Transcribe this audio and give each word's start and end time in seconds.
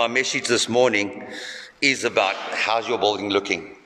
My 0.00 0.06
message 0.06 0.48
this 0.48 0.66
morning 0.66 1.26
is 1.82 2.04
about 2.04 2.34
how's 2.34 2.88
your 2.88 2.96
building 2.96 3.28
looking? 3.28 3.76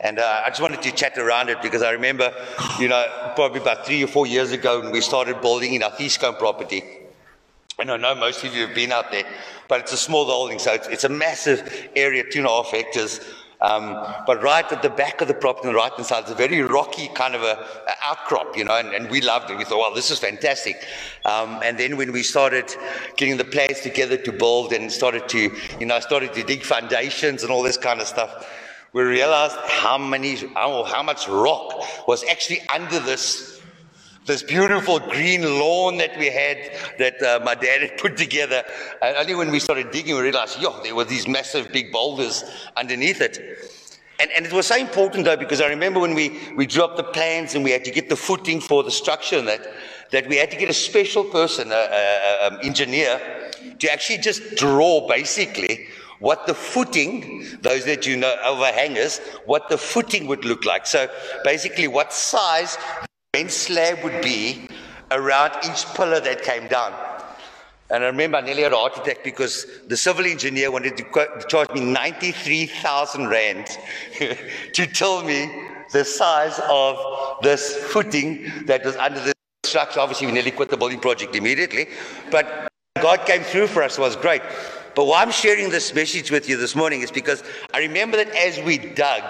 And 0.00 0.18
uh, 0.18 0.42
I 0.44 0.48
just 0.48 0.60
wanted 0.60 0.82
to 0.82 0.90
chat 0.90 1.16
around 1.16 1.48
it 1.48 1.62
because 1.62 1.80
I 1.80 1.92
remember, 1.92 2.34
you 2.80 2.88
know, 2.88 3.32
probably 3.36 3.60
about 3.60 3.86
three 3.86 4.02
or 4.02 4.08
four 4.08 4.26
years 4.26 4.50
ago 4.50 4.80
when 4.80 4.90
we 4.90 5.00
started 5.00 5.40
building 5.40 5.74
in 5.74 5.84
our 5.84 5.92
Thiescombe 5.92 6.40
property. 6.40 6.82
And 7.78 7.88
I 7.88 7.98
know 7.98 8.16
most 8.16 8.42
of 8.42 8.52
you 8.52 8.66
have 8.66 8.74
been 8.74 8.90
out 8.90 9.12
there, 9.12 9.22
but 9.68 9.78
it's 9.78 9.92
a 9.92 9.96
small 9.96 10.24
holding, 10.24 10.58
so 10.58 10.72
it's, 10.72 10.88
it's 10.88 11.04
a 11.04 11.08
massive 11.08 11.88
area, 11.94 12.24
two 12.28 12.40
and 12.40 12.48
a 12.48 12.50
half 12.50 12.72
hectares. 12.72 13.20
Um, 13.62 14.06
but 14.26 14.42
right 14.42 14.70
at 14.72 14.80
the 14.80 14.88
back 14.88 15.20
of 15.20 15.28
the 15.28 15.34
property 15.34 15.68
on 15.68 15.74
the 15.74 15.78
right 15.78 15.92
hand 15.92 16.06
side, 16.06 16.22
it's 16.22 16.30
a 16.30 16.34
very 16.34 16.62
rocky 16.62 17.08
kind 17.08 17.34
of 17.34 17.42
a, 17.42 17.66
a 17.88 17.94
outcrop, 18.02 18.56
you 18.56 18.64
know, 18.64 18.74
and, 18.74 18.88
and, 18.94 19.10
we 19.10 19.20
loved 19.20 19.50
it. 19.50 19.58
We 19.58 19.64
thought, 19.64 19.78
well, 19.78 19.94
this 19.94 20.10
is 20.10 20.18
fantastic. 20.18 20.76
Um, 21.26 21.60
and 21.62 21.78
then 21.78 21.98
when 21.98 22.10
we 22.10 22.22
started 22.22 22.74
getting 23.16 23.36
the 23.36 23.44
plans 23.44 23.80
together 23.80 24.16
to 24.16 24.32
build 24.32 24.72
and 24.72 24.90
started 24.90 25.28
to, 25.30 25.54
you 25.78 25.86
know, 25.86 26.00
started 26.00 26.32
to 26.34 26.42
dig 26.42 26.62
foundations 26.62 27.42
and 27.42 27.52
all 27.52 27.62
this 27.62 27.76
kind 27.76 28.00
of 28.00 28.06
stuff, 28.06 28.50
we 28.94 29.02
realized 29.02 29.56
how 29.66 29.98
many, 29.98 30.36
how, 30.54 30.84
how 30.84 31.02
much 31.02 31.28
rock 31.28 32.08
was 32.08 32.24
actually 32.24 32.60
under 32.74 32.98
this 32.98 33.59
this 34.30 34.44
beautiful 34.44 35.00
green 35.00 35.42
lawn 35.42 35.98
that 35.98 36.16
we 36.16 36.26
had 36.26 36.58
that 36.98 37.20
uh, 37.20 37.40
my 37.44 37.56
dad 37.56 37.82
had 37.82 37.98
put 37.98 38.16
together. 38.16 38.62
And 39.02 39.16
only 39.16 39.34
when 39.34 39.50
we 39.50 39.58
started 39.58 39.90
digging, 39.90 40.14
we 40.14 40.22
realized, 40.22 40.60
yo, 40.60 40.80
there 40.84 40.94
were 40.94 41.04
these 41.04 41.26
massive 41.26 41.72
big 41.72 41.90
boulders 41.90 42.44
underneath 42.76 43.20
it. 43.20 43.38
And, 44.20 44.30
and 44.36 44.46
it 44.46 44.52
was 44.52 44.66
so 44.66 44.76
important 44.76 45.24
though, 45.24 45.36
because 45.36 45.60
I 45.60 45.66
remember 45.66 45.98
when 45.98 46.14
we, 46.14 46.38
we 46.54 46.66
drew 46.66 46.84
up 46.84 46.96
the 46.96 47.02
plans 47.02 47.56
and 47.56 47.64
we 47.64 47.72
had 47.72 47.84
to 47.86 47.90
get 47.90 48.08
the 48.08 48.16
footing 48.16 48.60
for 48.60 48.84
the 48.84 48.90
structure 48.92 49.38
and 49.38 49.48
that, 49.48 49.66
that 50.12 50.28
we 50.28 50.36
had 50.36 50.50
to 50.52 50.56
get 50.56 50.70
a 50.70 50.74
special 50.74 51.24
person, 51.24 51.72
an 51.72 52.60
engineer, 52.62 53.20
to 53.80 53.92
actually 53.92 54.18
just 54.18 54.56
draw 54.56 55.08
basically 55.08 55.88
what 56.20 56.46
the 56.46 56.54
footing, 56.54 57.46
those 57.62 57.84
that 57.86 58.06
you 58.06 58.16
know, 58.16 58.36
overhangers, 58.46 59.18
what 59.46 59.68
the 59.70 59.78
footing 59.78 60.28
would 60.28 60.44
look 60.44 60.64
like. 60.64 60.86
So 60.86 61.08
basically 61.42 61.88
what 61.88 62.12
size 62.12 62.78
main 63.36 63.48
slab 63.48 64.02
would 64.02 64.20
be 64.22 64.66
around 65.12 65.52
each 65.64 65.86
pillar 65.94 66.18
that 66.18 66.42
came 66.42 66.66
down. 66.66 66.92
And 67.88 68.02
I 68.02 68.08
remember 68.08 68.38
I 68.38 68.40
nearly 68.40 68.62
had 68.62 68.72
a 68.72 68.76
heart 68.76 68.98
attack 68.98 69.22
because 69.22 69.66
the 69.86 69.96
civil 69.96 70.26
engineer 70.26 70.72
wanted 70.72 70.96
to 70.96 71.04
charge 71.48 71.70
me 71.70 71.80
93,000 71.80 73.28
rand 73.28 73.66
to 74.72 74.86
tell 74.86 75.22
me 75.22 75.48
the 75.92 76.04
size 76.04 76.60
of 76.68 76.98
this 77.42 77.76
footing 77.92 78.50
that 78.66 78.84
was 78.84 78.96
under 78.96 79.20
the 79.20 79.32
structure. 79.64 80.00
Obviously, 80.00 80.26
we 80.26 80.32
nearly 80.32 80.50
quit 80.50 80.68
the 80.68 80.76
building 80.76 80.98
project 80.98 81.36
immediately. 81.36 81.86
But 82.32 82.68
God 83.00 83.26
came 83.26 83.42
through 83.42 83.68
for 83.68 83.84
us, 83.84 83.96
it 83.96 84.00
was 84.00 84.16
great. 84.16 84.42
But 84.94 85.06
why 85.06 85.22
I'm 85.22 85.30
sharing 85.30 85.70
this 85.70 85.94
message 85.94 86.30
with 86.30 86.48
you 86.48 86.56
this 86.56 86.74
morning 86.74 87.02
is 87.02 87.10
because 87.10 87.44
I 87.72 87.78
remember 87.78 88.16
that 88.16 88.34
as 88.34 88.58
we 88.64 88.78
dug, 88.78 89.22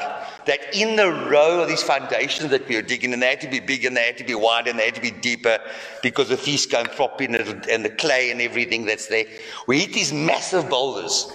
that 0.47 0.75
in 0.75 0.97
the 0.97 1.11
row 1.31 1.63
of 1.63 1.69
these 1.69 1.83
foundations 1.83 2.51
that 2.51 2.67
we 2.67 2.77
were 2.77 2.83
digging, 2.83 3.13
and 3.13 3.23
they 3.23 3.29
had 3.29 3.41
to 3.43 3.51
be 3.51 3.61
big 3.61 3.85
and 3.85 3.97
they 3.97 4.07
had 4.07 4.17
to 4.19 4.25
be 4.25 4.35
wide 4.35 4.69
and 4.69 4.79
they 4.79 4.87
had 4.87 4.95
to 4.95 5.01
be 5.01 5.11
deeper 5.11 5.59
because 6.03 6.31
of 6.31 6.43
these 6.45 6.67
going 6.67 6.87
flopping 6.87 7.35
and 7.35 7.85
the 7.85 7.91
clay 7.91 8.31
and 8.31 8.41
everything 8.41 8.87
that's 8.87 9.07
there, 9.09 9.27
we 9.67 9.81
hit 9.81 9.93
these 9.93 10.13
massive 10.13 10.69
boulders. 10.71 11.31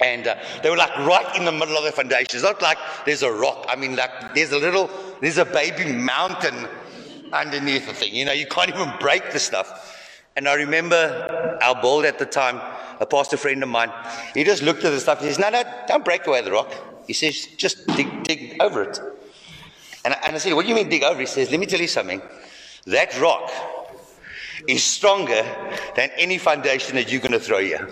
And 0.00 0.26
uh, 0.26 0.36
they 0.62 0.70
were 0.70 0.78
like 0.78 0.96
right 0.98 1.36
in 1.36 1.44
the 1.44 1.52
middle 1.52 1.76
of 1.76 1.84
the 1.84 1.92
foundation. 1.92 2.28
It's 2.32 2.42
not 2.42 2.62
like 2.62 2.78
there's 3.04 3.22
a 3.22 3.30
rock. 3.30 3.66
I 3.68 3.76
mean, 3.76 3.96
like 3.96 4.34
there's 4.34 4.52
a 4.52 4.58
little, 4.58 4.88
there's 5.20 5.36
a 5.36 5.44
baby 5.44 5.92
mountain 5.92 6.66
underneath 7.32 7.86
the 7.86 7.92
thing. 7.92 8.14
You 8.14 8.24
know, 8.24 8.32
you 8.32 8.46
can't 8.46 8.70
even 8.70 8.90
break 8.98 9.32
the 9.32 9.38
stuff. 9.38 9.98
And 10.36 10.48
I 10.48 10.54
remember 10.54 11.58
our 11.62 11.80
build 11.82 12.04
at 12.04 12.18
the 12.18 12.24
time, 12.24 12.60
a 13.00 13.06
pastor 13.06 13.36
friend 13.36 13.62
of 13.62 13.68
mine, 13.68 13.90
he 14.34 14.44
just 14.44 14.62
looked 14.62 14.84
at 14.84 14.90
the 14.90 15.00
stuff. 15.00 15.20
He 15.20 15.26
says, 15.26 15.38
No, 15.38 15.50
no, 15.50 15.62
don't 15.88 16.04
break 16.04 16.26
away 16.26 16.42
the 16.42 16.52
rock. 16.52 16.72
He 17.06 17.12
says, 17.14 17.46
Just 17.56 17.86
dig, 17.88 18.22
dig 18.22 18.56
over 18.60 18.82
it. 18.82 19.00
And 20.04 20.14
I, 20.14 20.18
and 20.26 20.36
I 20.36 20.38
said, 20.38 20.52
What 20.52 20.62
do 20.62 20.68
you 20.68 20.74
mean 20.74 20.88
dig 20.88 21.02
over? 21.02 21.18
He 21.18 21.26
says, 21.26 21.50
Let 21.50 21.58
me 21.58 21.66
tell 21.66 21.80
you 21.80 21.88
something. 21.88 22.22
That 22.86 23.18
rock 23.20 23.50
is 24.68 24.84
stronger 24.84 25.44
than 25.96 26.10
any 26.16 26.38
foundation 26.38 26.94
that 26.96 27.10
you're 27.10 27.20
going 27.20 27.32
to 27.32 27.40
throw 27.40 27.60
here. 27.60 27.88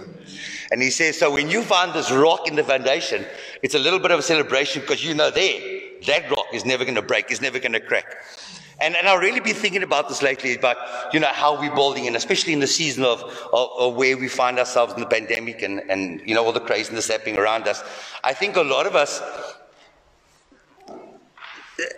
And 0.71 0.83
he 0.83 0.91
says, 0.91 1.19
So 1.19 1.33
when 1.33 1.49
you 1.49 1.63
find 1.63 1.93
this 1.93 2.11
rock 2.11 2.47
in 2.47 2.55
the 2.55 2.65
foundation, 2.65 3.25
it's 3.63 3.75
a 3.75 3.79
little 3.79 3.99
bit 3.99 4.11
of 4.11 4.19
a 4.19 4.23
celebration 4.23 4.83
because 4.83 5.05
you 5.05 5.15
know 5.15 5.31
there, 5.31 5.81
that 6.07 6.31
rock 6.31 6.47
is 6.53 6.65
never 6.65 6.85
going 6.85 6.97
to 6.97 7.03
break, 7.03 7.31
it's 7.31 7.41
never 7.41 7.59
going 7.59 7.73
to 7.73 7.81
crack. 7.81 8.17
And, 8.81 8.95
and 8.95 9.09
I've 9.09 9.21
really 9.21 9.41
been 9.41 9.57
thinking 9.57 9.83
about 9.83 10.09
this 10.09 10.23
lately, 10.23 10.55
about, 10.55 10.77
you 11.13 11.19
know, 11.19 11.27
how 11.29 11.59
we're 11.59 11.75
building, 11.75 12.07
and 12.07 12.15
especially 12.15 12.53
in 12.53 12.61
the 12.61 12.67
season 12.69 13.03
of, 13.03 13.23
of, 13.53 13.71
of, 13.77 13.95
where 13.95 14.17
we 14.17 14.29
find 14.29 14.59
ourselves 14.59 14.95
in 14.95 15.01
the 15.01 15.07
pandemic 15.07 15.63
and, 15.63 15.81
and, 15.91 16.21
you 16.25 16.35
know, 16.35 16.45
all 16.45 16.53
the 16.53 16.61
craziness 16.61 17.09
happening 17.09 17.37
around 17.37 17.67
us. 17.67 17.83
I 18.23 18.35
think 18.35 18.57
a 18.57 18.63
lot 18.63 18.87
of 18.87 18.95
us, 18.95 19.21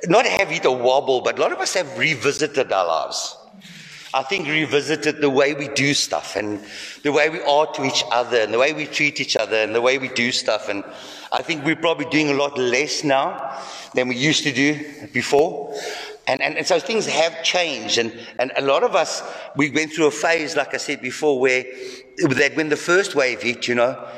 not 0.07 0.25
have 0.25 0.49
hit 0.49 0.65
a 0.65 0.73
wobble, 0.73 1.21
but 1.21 1.39
a 1.39 1.43
lot 1.43 1.53
of 1.53 1.59
us 1.59 1.75
have 1.75 1.99
revisited 1.99 2.73
our 2.73 2.87
lives. 2.87 3.37
I 4.13 4.23
think 4.23 4.49
revisited 4.49 5.21
the 5.21 5.31
way 5.31 5.55
we 5.55 5.69
do 5.69 5.95
stuff 5.95 6.35
and 6.35 6.61
the 7.05 7.13
way 7.13 7.29
we 7.29 7.41
are 7.43 7.73
to 7.75 7.85
each 7.85 8.03
other 8.11 8.39
and 8.39 8.53
the 8.53 8.59
way 8.59 8.73
we 8.73 8.87
treat 8.87 9.21
each 9.21 9.37
other 9.37 9.57
and 9.57 9.73
the 9.73 9.81
way 9.81 9.99
we 9.99 10.09
do 10.09 10.33
stuff. 10.33 10.69
And 10.69 10.83
I 11.31 11.43
think 11.43 11.65
we're 11.65 11.77
probably 11.77 12.07
doing 12.07 12.29
a 12.29 12.35
lot 12.35 12.59
less 12.59 13.05
now 13.05 13.63
than 13.95 14.09
we 14.09 14.17
used 14.17 14.43
to 14.43 14.53
do 14.53 15.09
before. 15.13 15.73
And, 16.27 16.41
and, 16.43 16.57
and 16.57 16.67
so 16.67 16.79
things 16.79 17.07
have 17.07 17.43
changed. 17.43 17.99
And, 17.99 18.13
and 18.39 18.53
a 18.57 18.63
lot 18.63 18.83
of 18.85 18.95
us, 18.95 19.23
we 19.57 19.71
went 19.71 19.93
through 19.93 20.07
a 20.07 20.11
phase, 20.11 20.57
like 20.57 20.75
I 20.75 20.77
said 20.77 21.01
before, 21.03 21.41
where 21.41 21.65
that 22.19 22.53
when 22.55 22.69
the 22.69 22.77
first 22.77 23.15
wave 23.15 23.43
hit, 23.43 23.67
you 23.67 23.75
know, 23.75 24.09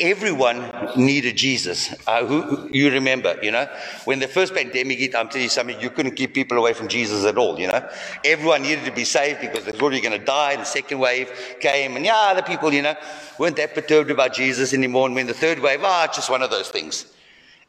everyone 0.00 0.70
needed 0.96 1.36
Jesus. 1.36 1.94
Uh, 2.06 2.24
who, 2.24 2.68
you 2.72 2.90
remember, 2.90 3.36
you 3.42 3.50
know, 3.50 3.66
when 4.04 4.18
the 4.18 4.28
first 4.28 4.54
pandemic 4.54 4.98
hit, 4.98 5.14
I'm 5.14 5.28
telling 5.28 5.44
you 5.44 5.48
something, 5.48 5.80
you 5.80 5.90
couldn't 5.90 6.16
keep 6.16 6.34
people 6.34 6.58
away 6.58 6.72
from 6.72 6.88
Jesus 6.88 7.24
at 7.24 7.38
all, 7.38 7.58
you 7.58 7.68
know. 7.68 7.88
Everyone 8.24 8.62
needed 8.62 8.84
to 8.84 8.92
be 8.92 9.04
saved 9.04 9.40
because 9.40 9.64
they 9.64 9.72
thought 9.72 9.92
you 9.92 10.02
were 10.02 10.08
going 10.08 10.18
to 10.18 10.24
die. 10.24 10.56
The 10.56 10.64
second 10.64 10.98
wave 10.98 11.56
came, 11.60 11.96
and 11.96 12.04
yeah, 12.04 12.34
the 12.34 12.42
people, 12.42 12.72
you 12.72 12.82
know, 12.82 12.96
weren't 13.38 13.56
that 13.56 13.74
perturbed 13.74 14.10
about 14.10 14.34
Jesus 14.34 14.74
anymore. 14.74 15.06
And 15.06 15.14
when 15.14 15.26
the 15.26 15.34
third 15.34 15.60
wave, 15.60 15.80
ah, 15.82 16.04
it's 16.04 16.16
just 16.16 16.30
one 16.30 16.42
of 16.42 16.50
those 16.50 16.68
things. 16.70 17.06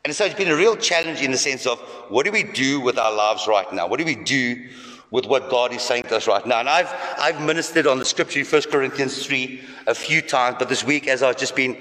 And 0.05 0.13
so 0.13 0.23
it's 0.23 0.35
been 0.35 0.49
a 0.49 0.55
real 0.55 0.75
challenge 0.75 1.23
in 1.23 1.31
the 1.31 1.38
sense 1.38 1.66
of 1.66 1.79
what 2.09 2.25
do 2.25 2.31
we 2.31 2.43
do 2.43 2.79
with 2.79 2.99
our 2.99 3.11
lives 3.11 3.47
right 3.47 3.66
now? 3.73 3.88
What 3.88 3.97
do 3.97 4.05
we 4.05 4.13
do 4.13 4.69
with 5.09 5.25
what 5.25 5.49
God 5.49 5.73
is 5.73 5.81
saying 5.81 6.03
to 6.03 6.17
us 6.17 6.27
right 6.27 6.45
now? 6.45 6.59
And 6.59 6.69
I've, 6.69 6.93
I've 7.17 7.41
ministered 7.41 7.88
on 7.88 7.97
the 7.97 8.05
scripture 8.05 8.39
in 8.39 8.45
1 8.45 8.61
Corinthians 8.69 9.25
3 9.25 9.61
a 9.88 9.95
few 9.95 10.21
times, 10.21 10.57
but 10.59 10.69
this 10.69 10.83
week, 10.83 11.07
as 11.07 11.23
I've 11.23 11.38
just 11.38 11.55
been 11.55 11.75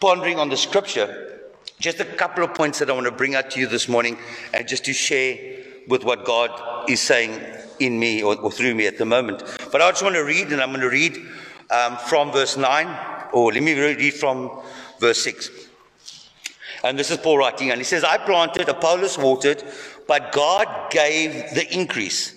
pondering 0.00 0.38
on 0.38 0.48
the 0.48 0.56
scripture, 0.56 1.38
just 1.78 2.00
a 2.00 2.06
couple 2.06 2.42
of 2.42 2.54
points 2.54 2.78
that 2.78 2.88
I 2.88 2.94
want 2.94 3.04
to 3.04 3.12
bring 3.12 3.34
out 3.34 3.50
to 3.50 3.60
you 3.60 3.66
this 3.66 3.90
morning 3.90 4.16
and 4.54 4.66
just 4.66 4.86
to 4.86 4.94
share 4.94 5.36
with 5.86 6.02
what 6.02 6.24
God 6.24 6.88
is 6.88 7.02
saying 7.02 7.42
in 7.78 7.98
me 7.98 8.22
or, 8.22 8.36
or 8.36 8.50
through 8.50 8.74
me 8.74 8.86
at 8.86 8.96
the 8.96 9.04
moment. 9.04 9.42
But 9.70 9.82
I 9.82 9.90
just 9.90 10.02
want 10.02 10.14
to 10.14 10.24
read, 10.24 10.50
and 10.50 10.62
I'm 10.62 10.70
going 10.70 10.80
to 10.80 10.88
read 10.88 11.18
um, 11.70 11.98
from 11.98 12.32
verse 12.32 12.56
9, 12.56 13.28
or 13.34 13.52
let 13.52 13.62
me 13.62 13.78
read 13.78 14.14
from 14.14 14.50
verse 14.98 15.22
6. 15.24 15.59
And 16.82 16.98
this 16.98 17.10
is 17.10 17.18
Paul 17.18 17.38
writing, 17.38 17.70
and 17.70 17.78
he 17.78 17.84
says, 17.84 18.04
I 18.04 18.16
planted, 18.18 18.68
Apollos 18.68 19.18
watered, 19.18 19.62
but 20.06 20.32
God 20.32 20.90
gave 20.90 21.32
the 21.54 21.66
increase. 21.72 22.34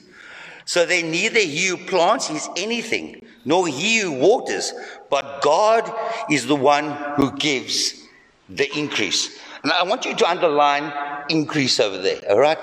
So 0.66 0.86
then 0.86 1.12
neither 1.12 1.40
he 1.40 1.68
who 1.68 1.78
plants 1.78 2.30
is 2.30 2.50
anything, 2.58 3.26
nor 3.46 3.68
he 3.68 4.00
who 4.00 4.12
waters, 4.12 4.74
but 5.10 5.42
God 5.42 5.92
is 6.30 6.46
the 6.46 6.56
one 6.56 6.92
who 7.16 7.32
gives 7.38 8.02
the 8.50 8.70
increase. 8.78 9.40
And 9.64 9.72
I 9.72 9.84
want 9.84 10.06
you 10.06 10.16
to 10.16 10.30
underline 10.30 10.94
increase 11.30 11.80
over 11.80 11.98
there, 11.98 12.20
all 12.30 12.40
right? 12.40 12.58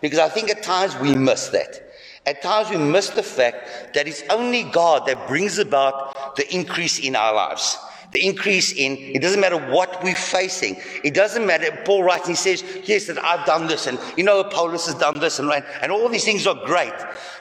Because 0.00 0.18
I 0.18 0.28
think 0.28 0.50
at 0.50 0.62
times 0.62 0.96
we 0.98 1.14
miss 1.14 1.48
that. 1.48 1.82
At 2.24 2.42
times 2.42 2.70
we 2.70 2.76
miss 2.76 3.10
the 3.10 3.22
fact 3.22 3.94
that 3.94 4.08
it's 4.08 4.22
only 4.30 4.64
God 4.64 5.06
that 5.06 5.28
brings 5.28 5.58
about 5.58 6.36
the 6.36 6.52
increase 6.54 6.98
in 6.98 7.14
our 7.14 7.34
lives 7.34 7.78
the 8.16 8.26
increase 8.26 8.72
in, 8.72 8.96
it 8.96 9.20
doesn't 9.20 9.40
matter 9.40 9.58
what 9.58 10.02
we're 10.02 10.14
facing. 10.14 10.76
It 11.04 11.12
doesn't 11.12 11.46
matter. 11.46 11.70
Paul 11.84 12.02
writes 12.02 12.26
and 12.26 12.36
he 12.36 12.36
says, 12.36 12.64
yes, 12.84 13.06
that 13.08 13.22
I've 13.22 13.44
done 13.44 13.66
this 13.66 13.86
and 13.86 13.98
you 14.16 14.24
know, 14.24 14.40
Apollos 14.40 14.86
has 14.86 14.94
done 14.94 15.20
this 15.20 15.38
and, 15.38 15.50
and 15.82 15.92
all 15.92 16.08
these 16.08 16.24
things 16.24 16.46
are 16.46 16.54
great. 16.64 16.94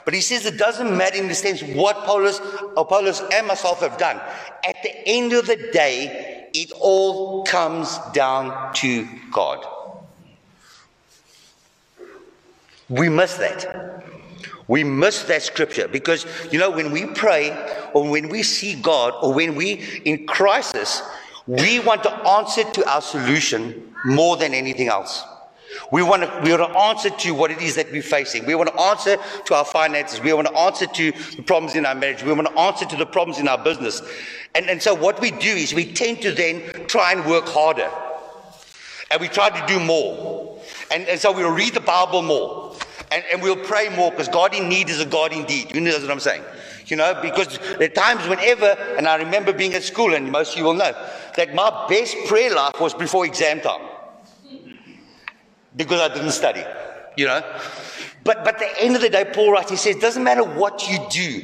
But 0.04 0.14
he 0.14 0.20
says 0.20 0.46
it 0.46 0.58
doesn't 0.58 0.96
matter 0.96 1.16
in 1.16 1.30
the 1.30 1.36
sense 1.36 1.64
what 1.64 1.98
Apollos, 2.00 2.42
Apollos 2.76 3.24
and 3.32 3.48
myself 3.48 3.80
have 3.80 3.98
done. 3.98 4.20
At 4.68 4.76
the 4.84 5.08
end 5.08 5.32
of 5.32 5.48
the 5.48 5.56
day, 5.72 6.50
it 6.54 6.72
all 6.74 7.46
comes 7.46 7.98
down 8.14 8.74
to 8.76 9.08
God. 9.32 9.66
We 12.90 13.08
miss 13.08 13.36
that. 13.36 14.04
We 14.68 14.84
miss 14.84 15.24
that 15.24 15.44
scripture 15.44 15.88
because, 15.88 16.26
you 16.52 16.58
know, 16.58 16.72
when 16.72 16.92
we 16.92 17.06
pray 17.06 17.52
or 17.94 18.10
when 18.10 18.30
we 18.30 18.44
see 18.44 18.76
God 18.82 19.14
or 19.22 19.34
when 19.34 19.56
we 19.56 19.84
in 20.06 20.26
crisis, 20.26 21.02
we 21.48 21.80
want 21.80 22.04
to 22.04 22.12
answer 22.12 22.64
to 22.64 22.90
our 22.90 23.02
solution 23.02 23.94
more 24.06 24.38
than 24.38 24.54
anything 24.54 24.88
else. 24.88 25.24
We 25.92 26.02
want, 26.02 26.24
to, 26.24 26.42
we 26.44 26.52
want 26.52 26.72
to 26.72 26.80
answer 26.80 27.10
to 27.10 27.34
what 27.34 27.52
it 27.52 27.62
is 27.62 27.76
that 27.76 27.92
we're 27.92 28.02
facing. 28.02 28.46
We 28.46 28.56
want 28.56 28.70
to 28.70 28.80
answer 28.80 29.18
to 29.46 29.54
our 29.54 29.66
finances. 29.66 30.22
We 30.22 30.34
want 30.34 30.48
to 30.48 30.58
answer 30.58 30.88
to 30.88 31.12
the 31.12 31.44
problems 31.44 31.76
in 31.76 31.86
our 31.86 31.96
marriage. 31.96 32.24
We 32.24 32.34
want 32.34 32.48
to 32.48 32.58
answer 32.58 32.86
to 32.86 32.96
the 32.96 33.06
problems 33.06 33.40
in 33.40 33.48
our 33.48 33.58
business. 33.58 34.02
And, 34.56 34.70
and 34.70 34.82
so 34.82 34.94
what 34.94 35.20
we 35.20 35.32
do 35.32 35.50
is 35.50 35.74
we 35.74 35.92
tend 35.92 36.22
to 36.22 36.32
then 36.32 36.88
try 36.88 37.12
and 37.12 37.26
work 37.26 37.46
harder. 37.48 37.90
And 39.12 39.22
we 39.22 39.28
try 39.28 39.50
to 39.50 39.68
do 39.68 39.80
more. 39.80 40.60
And, 40.92 41.08
and 41.08 41.20
so 41.20 41.32
we'll 41.32 41.52
read 41.52 41.74
the 41.74 41.82
Bible 41.82 42.22
more. 42.22 42.65
And, 43.12 43.24
and 43.32 43.42
we'll 43.42 43.56
pray 43.56 43.90
more 43.90 44.12
because 44.12 44.28
God 44.28 44.54
in 44.54 44.68
need 44.68 44.90
is 44.90 45.00
a 45.00 45.06
God 45.06 45.32
indeed. 45.32 45.74
You 45.74 45.82
know 45.82 45.92
what 45.92 46.10
I'm 46.10 46.20
saying? 46.20 46.44
You 46.88 46.98
know, 46.98 47.18
because 47.22 47.58
there 47.78 47.88
are 47.88 47.94
times 47.94 48.28
whenever, 48.28 48.68
and 48.98 49.08
I 49.08 49.16
remember 49.16 49.54
being 49.54 49.74
at 49.74 49.84
school, 49.84 50.14
and 50.14 50.32
most 50.32 50.54
of 50.54 50.60
you 50.60 50.66
will 50.66 50.74
know, 50.74 50.94
that 51.36 51.56
my 51.56 51.86
best 51.90 52.16
prayer 52.28 52.54
life 52.54 52.80
was 52.80 52.94
before 52.94 53.26
exam 53.26 53.62
time 53.62 53.82
because 55.76 56.00
I 56.00 56.14
didn't 56.14 56.32
study, 56.32 56.64
you 57.18 57.26
know. 57.26 57.42
But, 58.24 58.44
but 58.44 58.56
at 58.56 58.60
the 58.60 58.84
end 58.84 58.96
of 58.96 59.02
the 59.02 59.10
day, 59.10 59.26
Paul 59.34 59.52
writes, 59.52 59.70
he 59.70 59.78
says, 59.78 59.98
doesn't 59.98 60.24
matter 60.24 60.44
what 60.44 60.88
you 60.88 61.00
do, 61.10 61.42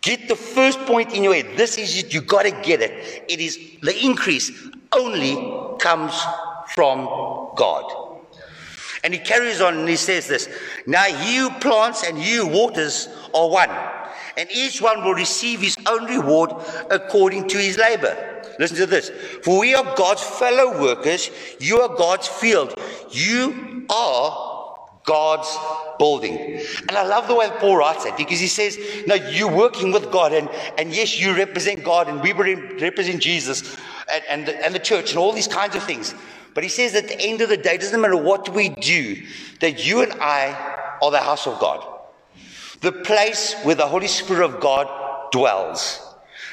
get 0.00 0.28
the 0.28 0.36
first 0.36 0.78
point 0.80 1.14
in 1.14 1.22
your 1.22 1.34
head. 1.34 1.56
This 1.56 1.78
is 1.78 1.96
it, 1.98 2.14
you 2.14 2.20
got 2.20 2.42
to 2.42 2.50
get 2.50 2.80
it. 2.80 3.24
It 3.28 3.40
is 3.40 3.58
the 3.82 3.98
increase 4.04 4.50
only 4.96 5.34
comes 5.78 6.18
from 6.68 7.04
God. 7.56 8.07
And 9.04 9.14
he 9.14 9.20
carries 9.20 9.60
on 9.60 9.78
and 9.78 9.88
he 9.88 9.96
says 9.96 10.26
this 10.26 10.48
Now 10.86 11.04
who 11.04 11.50
plants 11.60 12.04
and 12.04 12.18
who 12.18 12.46
waters 12.46 13.08
are 13.34 13.48
one, 13.48 13.70
and 14.36 14.48
each 14.50 14.80
one 14.80 15.04
will 15.04 15.14
receive 15.14 15.60
his 15.60 15.76
own 15.86 16.06
reward 16.06 16.50
according 16.90 17.48
to 17.48 17.58
his 17.58 17.78
labor. 17.78 18.16
Listen 18.58 18.76
to 18.78 18.86
this. 18.86 19.10
For 19.42 19.60
we 19.60 19.74
are 19.74 19.96
God's 19.96 20.22
fellow 20.22 20.80
workers. 20.80 21.30
You 21.60 21.80
are 21.80 21.96
God's 21.96 22.26
field. 22.26 22.74
You 23.10 23.86
are 23.88 24.48
God's 25.08 25.56
building. 25.98 26.60
And 26.80 26.92
I 26.92 27.04
love 27.06 27.28
the 27.28 27.34
way 27.34 27.48
Paul 27.58 27.76
writes 27.78 28.04
it 28.04 28.16
because 28.16 28.40
he 28.40 28.46
says, 28.46 28.78
Now 29.06 29.14
you're 29.14 29.50
working 29.50 29.90
with 29.90 30.12
God, 30.12 30.32
and, 30.34 30.50
and 30.76 30.92
yes, 30.92 31.18
you 31.18 31.34
represent 31.34 31.82
God, 31.82 32.08
and 32.08 32.20
we 32.20 32.32
represent 32.32 33.22
Jesus 33.22 33.76
and, 34.12 34.24
and, 34.28 34.46
the, 34.46 34.64
and 34.64 34.74
the 34.74 34.78
church 34.78 35.10
and 35.10 35.18
all 35.18 35.32
these 35.32 35.48
kinds 35.48 35.74
of 35.76 35.82
things. 35.82 36.14
But 36.58 36.64
he 36.64 36.70
says 36.70 36.96
at 36.96 37.06
the 37.06 37.20
end 37.20 37.40
of 37.40 37.50
the 37.50 37.56
day, 37.56 37.76
it 37.76 37.82
doesn't 37.82 38.00
matter 38.00 38.16
what 38.16 38.48
we 38.48 38.70
do, 38.70 39.22
that 39.60 39.86
you 39.86 40.02
and 40.02 40.12
I 40.14 40.96
are 41.00 41.12
the 41.12 41.20
house 41.20 41.46
of 41.46 41.60
God, 41.60 41.86
the 42.80 42.90
place 42.90 43.54
where 43.62 43.76
the 43.76 43.86
Holy 43.86 44.08
Spirit 44.08 44.44
of 44.44 44.58
God 44.58 44.88
dwells. 45.30 46.00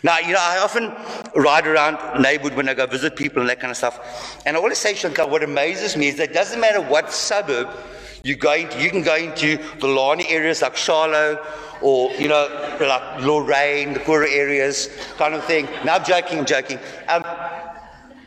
Now, 0.04 0.19
you 0.19 0.34
know, 0.34 0.40
I 0.40 0.60
often 0.60 0.94
ride 1.34 1.66
around 1.66 2.22
neighborhood 2.22 2.54
when 2.56 2.69
I 2.69 2.75
go 2.75 2.86
visit 2.86 3.16
people 3.16 3.42
and 3.42 3.50
that 3.50 3.60
kind 3.60 3.72
of 3.72 3.78
stuff. 3.78 4.44
And 4.46 4.56
I 4.56 4.60
always 4.60 4.78
say, 4.78 4.94
Shankar, 4.94 5.28
what 5.28 5.42
amazes 5.42 5.98
me 5.98 6.10
is 6.10 6.18
that 6.18 6.30
it 6.30 6.34
doesn't 6.36 6.60
matter 6.60 6.81
what 6.81 7.12
suburb 7.12 7.75
you 8.24 8.36
go 8.36 8.54
into, 8.54 8.80
you 8.80 8.92
can 8.92 9.01
go 9.01 9.16
into 9.16 9.58
the 9.80 9.88
Lani 9.88 10.28
areas 10.30 10.62
like 10.62 10.78
Charlotte 10.78 11.44
or, 11.81 12.12
you 12.12 12.28
know, 12.28 12.48
like 12.80 13.24
Lorraine, 13.24 13.94
the 13.94 14.01
poorer 14.01 14.28
areas 14.28 14.88
kind 15.18 15.34
of 15.34 15.44
thing. 15.46 15.68
Now 15.84 15.96
I'm 15.96 16.06
joking, 16.06 16.38
I'm 16.38 16.46
joking. 16.46 16.78
Um, 17.08 17.24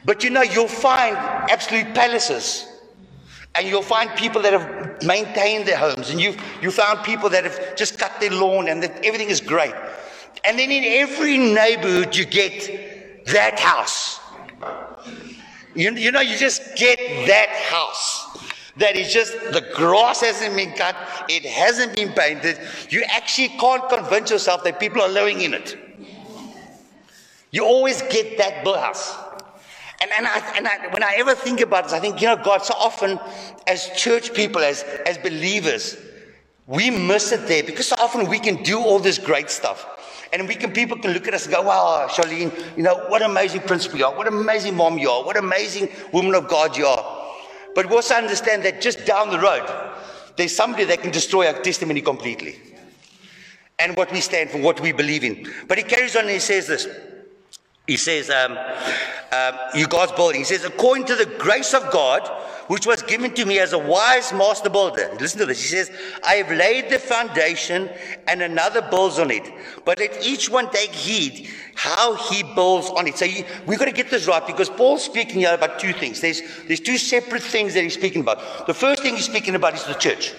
but 0.09 0.25
you 0.25 0.31
know, 0.31 0.41
you'll 0.41 0.69
find 0.69 1.15
absolute 1.19 1.95
palaces. 1.95 2.67
And 3.55 3.69
you'll 3.69 3.83
find 3.83 4.09
people 4.17 4.41
that 4.41 4.55
have 4.55 5.03
maintained 5.03 5.69
their 5.69 5.77
homes. 5.77 6.09
And 6.09 6.19
you've, 6.19 6.43
you 6.63 6.71
found 6.71 7.05
people 7.05 7.29
that 7.29 7.45
have 7.45 7.77
just 7.77 7.99
cut 7.99 8.19
their 8.19 8.31
lawn 8.31 8.69
and 8.69 8.83
everything 8.83 9.29
is 9.29 9.43
great. 9.43 9.75
And 10.47 10.59
then 10.59 10.71
in 10.71 10.83
every 10.83 11.37
neighborhood, 11.37 12.17
you 12.17 12.25
get 12.25 13.27
that 13.27 13.61
house. 13.61 14.19
You, 15.75 15.93
you 15.93 16.11
know, 16.11 16.21
you 16.21 16.39
just 16.39 16.75
get 16.75 16.99
that 17.27 17.51
house. 17.71 18.49
That 18.79 18.97
is 18.97 19.13
just 19.13 19.35
the 19.53 19.71
grass 19.75 20.23
hasn't 20.23 20.57
been 20.57 20.73
cut, 20.73 20.97
it 21.29 21.45
hasn't 21.45 21.95
been 21.95 22.15
painted. 22.15 22.59
You 22.89 23.05
actually 23.11 23.49
can't 23.61 23.87
convince 23.91 24.31
yourself 24.31 24.65
that 24.65 24.81
people 24.81 25.03
are 25.03 25.11
living 25.11 25.43
in 25.43 25.53
it. 25.53 25.77
You 27.51 27.67
always 27.67 28.01
get 28.01 28.39
that 28.39 28.67
house. 28.67 29.28
And, 30.01 30.11
and, 30.17 30.27
I, 30.27 30.53
and 30.57 30.69
I, 30.69 30.89
when 30.93 31.03
I 31.03 31.15
ever 31.19 31.35
think 31.35 31.61
about 31.61 31.85
this, 31.85 31.93
I 31.93 31.99
think, 31.99 32.21
you 32.21 32.29
know, 32.29 32.37
God, 32.37 32.65
so 32.65 32.75
often 32.75 33.19
as 33.67 33.91
church 33.97 34.33
people, 34.33 34.63
as, 34.63 34.85
as 35.07 35.19
believers, 35.19 35.97
we 36.67 36.91
miss 36.91 37.33
it 37.33 37.49
there 37.49 37.65
because 37.65 37.89
so 37.89 37.97
often 37.99 38.29
we 38.29 38.39
can 38.39 38.63
do 38.63 38.79
all 38.79 38.99
this 38.99 39.19
great 39.19 39.51
stuff. 39.51 39.87
And 40.33 40.47
we 40.47 40.55
can, 40.55 40.73
people 40.73 40.99
can 40.99 41.13
look 41.13 41.27
at 41.27 41.35
us 41.35 41.47
and 41.47 41.55
go, 41.55 41.63
wow, 41.63 42.07
Charlene, 42.09 42.53
you 42.77 42.83
know, 42.83 42.97
what 43.09 43.23
amazing 43.23 43.63
principal 43.63 43.99
you 43.99 44.05
are. 44.05 44.15
What 44.15 44.29
amazing 44.29 44.77
mom 44.77 44.99
you 44.99 45.09
are. 45.09 45.25
What 45.25 45.37
amazing 45.37 45.89
woman 46.13 46.35
of 46.35 46.49
God 46.49 46.77
you 46.77 46.87
are. 46.87 47.27
But 47.75 47.89
we 47.89 47.97
also 47.97 48.15
understand 48.15 48.65
that 48.65 48.81
just 48.81 49.07
down 49.07 49.31
the 49.31 49.41
road, 49.41 49.67
there's 50.37 50.55
somebody 50.55 50.85
that 50.85 51.01
can 51.01 51.11
destroy 51.11 51.47
our 51.47 51.61
testimony 51.63 52.03
completely. 52.03 52.61
And 53.79 53.97
what 53.97 54.13
we 54.13 54.21
stand 54.21 54.51
for, 54.51 54.59
what 54.59 54.81
we 54.81 54.93
believe 54.93 55.25
in. 55.25 55.51
But 55.67 55.79
he 55.79 55.85
carries 55.85 56.15
on 56.15 56.23
and 56.23 56.31
he 56.31 56.39
says 56.39 56.67
this. 56.67 56.87
He 57.89 57.97
says, 57.97 58.29
um, 58.29 58.59
um, 59.33 59.59
you 59.75 59.89
God's 59.89 60.13
building. 60.13 60.43
He 60.43 60.45
says, 60.45 60.63
according 60.63 61.07
to 61.07 61.15
the 61.15 61.25
grace 61.25 61.73
of 61.73 61.91
God, 61.91 62.21
which 62.67 62.87
was 62.87 63.03
given 63.03 63.33
to 63.33 63.47
me 63.47 63.59
as 63.59 63.73
a 63.73 63.79
wise 63.79 64.31
master 64.31 64.69
builder. 64.69 65.11
Listen 65.19 65.41
to 65.41 65.47
this. 65.47 65.63
He 65.63 65.69
says, 65.69 65.91
I 66.23 66.35
have 66.35 66.51
laid 66.51 66.91
the 66.91 66.99
foundation 66.99 67.89
and 68.27 68.43
another 68.43 68.83
builds 68.83 69.19
on 69.19 69.31
it. 69.31 69.51
But 69.87 69.99
let 69.99 70.23
each 70.23 70.51
one 70.51 70.71
take 70.71 70.91
heed 70.91 71.49
how 71.77 72.15
he 72.31 72.43
builds 72.43 72.91
on 72.91 73.07
it. 73.07 73.17
So 73.17 73.25
you, 73.25 73.47
we've 73.67 73.79
got 73.79 73.87
to 73.87 73.93
get 73.93 74.11
this 74.11 74.27
right 74.27 74.47
because 74.47 74.69
Paul's 74.69 75.03
speaking 75.03 75.37
here 75.37 75.55
about 75.55 75.79
two 75.79 75.95
things. 75.95 76.21
There's, 76.21 76.43
there's 76.67 76.81
two 76.81 76.99
separate 76.99 77.43
things 77.43 77.73
that 77.73 77.83
he's 77.83 77.95
speaking 77.95 78.21
about. 78.21 78.67
The 78.67 78.75
first 78.75 79.03
thing 79.03 79.17
he's 79.17 79.25
speaking 79.25 79.55
about 79.55 79.73
is 79.73 79.85
the 79.85 79.95
church. 79.95 80.35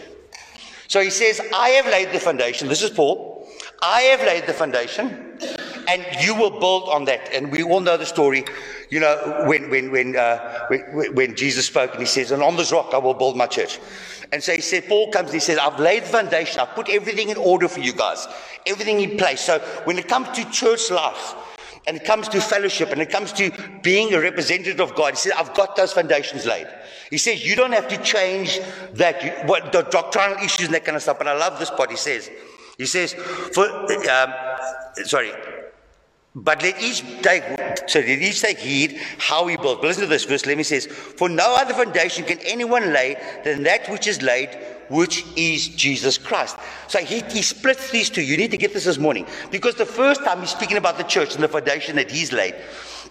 So 0.87 1.01
he 1.01 1.09
says, 1.09 1.41
I 1.51 1.69
have 1.69 1.87
laid 1.87 2.11
the 2.11 2.19
foundation. 2.19 2.67
This 2.67 2.83
is 2.83 2.91
Paul. 2.91 3.47
I 3.81 4.01
have 4.01 4.21
laid 4.21 4.45
the 4.45 4.53
foundation 4.53 5.39
and 5.89 6.05
you 6.23 6.35
will 6.35 6.59
build 6.59 6.89
on 6.89 7.05
that. 7.05 7.33
And 7.33 7.51
we 7.51 7.63
all 7.63 7.81
know 7.81 7.97
the 7.97 8.05
story 8.05 8.45
you 8.89 8.99
know, 8.99 9.43
when, 9.45 9.69
when, 9.69 9.91
when, 9.91 10.15
uh, 10.15 10.67
when, 10.67 11.15
when, 11.15 11.35
Jesus 11.35 11.67
spoke 11.67 11.91
and 11.91 11.99
he 11.99 12.05
says, 12.05 12.31
and 12.31 12.41
on 12.41 12.55
this 12.55 12.71
rock 12.71 12.93
I 12.93 12.97
will 12.97 13.13
build 13.13 13.37
my 13.37 13.45
church. 13.45 13.79
And 14.31 14.43
so 14.43 14.53
he 14.53 14.61
said, 14.61 14.87
Paul 14.87 15.11
comes 15.11 15.27
and 15.29 15.35
he 15.35 15.39
says, 15.39 15.57
I've 15.57 15.79
laid 15.79 16.03
the 16.03 16.07
foundation. 16.07 16.59
I've 16.59 16.75
put 16.75 16.89
everything 16.89 17.29
in 17.29 17.37
order 17.37 17.67
for 17.67 17.79
you 17.79 17.93
guys, 17.93 18.27
everything 18.65 18.99
in 19.01 19.17
place. 19.17 19.41
So 19.41 19.59
when 19.85 19.97
it 19.97 20.07
comes 20.07 20.29
to 20.37 20.49
church 20.51 20.91
life, 20.91 21.35
and 21.87 21.97
it 21.97 22.03
comes 22.03 22.27
to 22.27 22.41
fellowship, 22.41 22.91
and 22.91 23.01
it 23.01 23.09
comes 23.09 23.33
to 23.33 23.51
being 23.81 24.13
a 24.13 24.19
representative 24.19 24.79
of 24.79 24.93
God, 24.95 25.13
he 25.13 25.17
says, 25.17 25.31
I've 25.35 25.53
got 25.55 25.75
those 25.75 25.93
foundations 25.93 26.45
laid. 26.45 26.67
He 27.09 27.17
says, 27.17 27.43
you 27.43 27.55
don't 27.55 27.71
have 27.71 27.87
to 27.87 27.97
change 28.03 28.59
that, 28.93 29.47
what, 29.47 29.71
the 29.71 29.83
doctrinal 29.83 30.37
issues 30.37 30.67
and 30.67 30.75
that 30.75 30.85
kind 30.85 30.95
of 30.95 31.01
stuff. 31.01 31.17
But 31.17 31.27
I 31.27 31.35
love 31.35 31.57
this 31.57 31.71
part. 31.71 31.89
He 31.89 31.97
says, 31.97 32.29
he 32.77 32.85
says, 32.85 33.13
for, 33.13 33.65
um, 33.65 34.33
sorry, 35.05 35.31
but 36.43 36.61
let 36.61 36.81
each 36.81 37.03
take, 37.21 37.43
so 37.87 37.99
let 37.99 38.07
each 38.07 38.41
take 38.41 38.59
heed 38.59 38.99
how 39.17 39.47
he 39.47 39.57
built. 39.57 39.81
But 39.81 39.87
listen 39.87 40.03
to 40.03 40.07
this 40.07 40.25
verse. 40.25 40.45
Let 40.45 40.57
me 40.57 40.63
says, 40.63 40.85
For 40.85 41.27
no 41.27 41.55
other 41.55 41.73
foundation 41.73 42.25
can 42.25 42.39
anyone 42.39 42.93
lay 42.93 43.17
than 43.43 43.63
that 43.63 43.89
which 43.89 44.07
is 44.07 44.21
laid, 44.21 44.49
which 44.89 45.25
is 45.35 45.67
Jesus 45.67 46.17
Christ. 46.17 46.57
So 46.87 46.99
he, 46.99 47.21
he 47.29 47.41
splits 47.41 47.91
these 47.91 48.09
two. 48.09 48.21
You 48.21 48.37
need 48.37 48.51
to 48.51 48.57
get 48.57 48.73
this 48.73 48.85
this 48.85 48.97
morning. 48.97 49.25
Because 49.51 49.75
the 49.75 49.85
first 49.85 50.23
time 50.23 50.39
he's 50.39 50.51
speaking 50.51 50.77
about 50.77 50.97
the 50.97 51.03
church 51.03 51.35
and 51.35 51.43
the 51.43 51.47
foundation 51.47 51.95
that 51.97 52.09
he's 52.09 52.31
laid. 52.31 52.55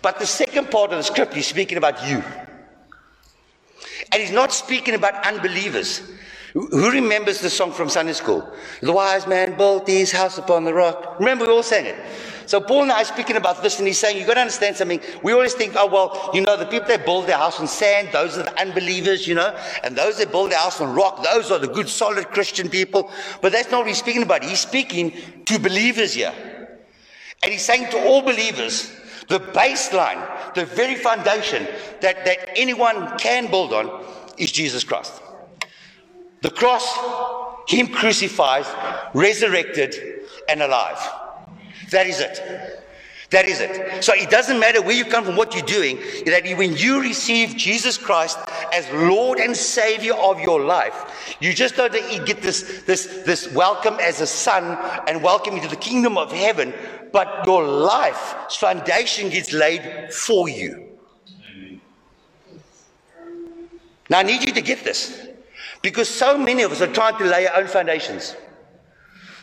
But 0.01 0.19
the 0.19 0.27
second 0.27 0.71
part 0.71 0.93
of 0.93 0.99
the 0.99 1.05
script, 1.05 1.35
he's 1.35 1.47
speaking 1.47 1.79
about 1.79 2.09
you. 2.09 2.23
And 4.11 4.23
he's 4.23 4.33
not 4.33 4.53
speaking 4.53 4.95
about 4.95 5.27
unbelievers. 5.27 6.03
Who 6.55 6.91
remembers 6.91 7.41
the 7.41 7.51
song 7.51 7.73
from 7.73 7.89
Sunday 7.91 8.15
school? 8.15 8.51
The 8.81 8.93
wise 8.93 9.27
man 9.27 9.57
built 9.57 9.87
his 9.87 10.11
house 10.13 10.39
upon 10.39 10.65
the 10.65 10.73
rock. 10.73 11.17
Remember, 11.19 11.45
we 11.45 11.53
all 11.53 11.63
sang 11.63 11.87
it. 11.87 11.97
So 12.49 12.63
Paul 12.63 12.85
and 12.85 12.93
I 12.93 13.03
are 13.03 13.05
speaking 13.05 13.37
about 13.37 13.63
this, 13.63 13.79
and 13.79 13.87
he's 13.87 13.99
saying, 13.99 14.17
you've 14.17 14.27
got 14.27 14.35
to 14.35 14.41
understand 14.41 14.75
something. 14.75 15.03
We 15.23 15.35
always 15.35 15.53
think, 15.53 15.75
oh, 15.77 15.87
well, 15.87 16.31
you 16.33 16.41
know, 16.41 16.57
the 16.57 16.65
people 16.65 16.89
that 16.89 17.05
build 17.05 17.27
their 17.27 17.37
house 17.37 17.61
on 17.61 17.69
sand, 17.69 18.09
those 18.11 18.39
are 18.39 18.45
the 18.45 18.59
unbelievers, 18.59 19.29
you 19.29 19.35
know, 19.35 19.55
and 19.85 19.95
those 19.95 20.17
that 20.17 20.31
build 20.31 20.53
their 20.53 20.59
house 20.59 20.81
on 20.81 20.95
rock, 20.95 21.23
those 21.23 21.51
are 21.51 21.59
the 21.59 21.69
good, 21.69 21.91
solid 21.91 22.29
Christian 22.29 22.71
people. 22.71 23.11
But 23.43 23.53
that's 23.53 23.71
not 23.71 23.81
what 23.81 23.89
he's 23.89 23.99
speaking 23.99 24.23
about. 24.23 24.43
He's 24.43 24.61
speaking 24.61 25.13
to 25.45 25.59
believers 25.59 26.15
here. 26.15 26.33
And 27.43 27.53
he's 27.53 27.67
saying 27.67 27.91
to 27.91 28.03
all 28.07 28.23
believers, 28.23 28.97
the 29.29 29.41
baseline, 29.41 30.55
the 30.55 30.65
very 30.65 30.95
foundation 30.95 31.69
that, 32.01 32.25
that 32.25 32.49
anyone 32.57 33.19
can 33.19 33.51
build 33.51 33.75
on 33.75 34.07
is 34.39 34.51
Jesus 34.51 34.85
Christ. 34.85 35.21
The 36.41 36.51
cross, 36.51 36.89
Him 37.69 37.89
crucified, 37.89 38.65
resurrected, 39.13 39.95
and 40.49 40.63
alive. 40.63 40.99
That 41.91 42.07
is 42.07 42.21
it. 42.21 42.85
That 43.31 43.47
is 43.47 43.61
it. 43.61 44.03
So 44.03 44.15
it 44.15 44.31
doesn't 44.31 44.59
matter 44.59 44.81
where 44.81 44.97
you 44.97 45.05
come 45.05 45.25
from, 45.25 45.37
what 45.37 45.55
you're 45.55 45.63
doing, 45.63 45.99
that 46.25 46.45
when 46.57 46.75
you 46.77 47.03
receive 47.03 47.57
Jesus 47.57 47.99
Christ 47.99 48.39
as 48.73 48.91
Lord 48.91 49.39
and 49.39 49.55
Savior 49.55 50.15
of 50.15 50.41
your 50.41 50.61
life, 50.61 51.37
you 51.41 51.53
just 51.53 51.77
know 51.77 51.89
that 51.89 52.13
you 52.13 52.25
get 52.25 52.41
this, 52.41 52.83
this, 52.87 53.23
this 53.27 53.53
welcome 53.53 53.99
as 54.01 54.23
a 54.23 54.27
son 54.27 54.79
and 55.07 55.23
welcome 55.23 55.57
into 55.57 55.69
the 55.69 55.77
kingdom 55.77 56.17
of 56.17 56.33
heaven, 56.33 56.73
but 57.13 57.45
your 57.45 57.65
life's 57.67 58.57
foundation 58.57 59.29
gets 59.29 59.53
laid 59.53 60.13
for 60.13 60.49
you. 60.49 60.87
Now 64.09 64.21
I 64.21 64.23
need 64.23 64.43
you 64.43 64.53
to 64.53 64.63
get 64.63 64.85
this. 64.85 65.27
Because 65.83 66.09
so 66.09 66.37
many 66.37 66.63
of 66.63 66.73
us 66.73 66.81
are 66.81 66.93
trying 66.93 67.19
to 67.19 67.25
lay 67.25 67.47
our 67.47 67.61
own 67.61 67.67
foundations. 67.67 68.35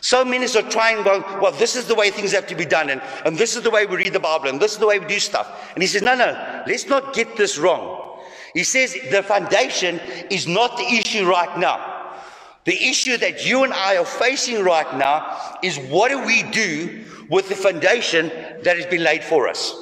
So 0.06 0.24
many 0.24 0.46
are 0.46 0.62
trying, 0.62 1.02
well, 1.02 1.20
well, 1.42 1.50
this 1.50 1.74
is 1.74 1.88
the 1.88 1.94
way 1.96 2.12
things 2.12 2.30
have 2.30 2.46
to 2.46 2.54
be 2.54 2.64
done, 2.64 2.90
and, 2.90 3.02
and 3.24 3.36
this 3.36 3.56
is 3.56 3.62
the 3.64 3.70
way 3.70 3.86
we 3.86 3.96
read 3.96 4.12
the 4.12 4.20
Bible, 4.20 4.46
and 4.46 4.60
this 4.60 4.70
is 4.70 4.78
the 4.78 4.86
way 4.86 5.00
we 5.00 5.06
do 5.06 5.18
stuff. 5.18 5.68
And 5.74 5.82
he 5.82 5.88
says, 5.88 6.00
no, 6.00 6.14
no, 6.14 6.62
let's 6.64 6.86
not 6.86 7.12
get 7.12 7.36
this 7.36 7.58
wrong. 7.58 8.20
He 8.54 8.62
says 8.62 8.96
the 9.10 9.24
foundation 9.24 9.98
is 10.30 10.46
not 10.46 10.76
the 10.76 10.84
issue 10.84 11.28
right 11.28 11.58
now. 11.58 12.20
The 12.66 12.80
issue 12.88 13.16
that 13.16 13.44
you 13.44 13.64
and 13.64 13.72
I 13.72 13.96
are 13.96 14.04
facing 14.04 14.62
right 14.62 14.96
now 14.96 15.58
is 15.64 15.76
what 15.76 16.10
do 16.10 16.24
we 16.24 16.44
do 16.52 17.04
with 17.28 17.48
the 17.48 17.56
foundation 17.56 18.28
that 18.62 18.76
has 18.76 18.86
been 18.86 19.02
laid 19.02 19.24
for 19.24 19.48
us? 19.48 19.74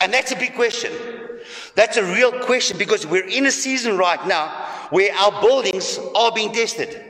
And 0.00 0.12
that's 0.12 0.32
a 0.32 0.36
big 0.36 0.56
question. 0.56 0.92
That's 1.76 1.96
a 1.96 2.02
real 2.02 2.32
question 2.40 2.76
because 2.76 3.06
we're 3.06 3.28
in 3.28 3.46
a 3.46 3.52
season 3.52 3.96
right 3.96 4.26
now 4.26 4.48
where 4.90 5.14
our 5.14 5.40
buildings 5.40 6.00
are 6.16 6.32
being 6.32 6.50
tested. 6.50 7.03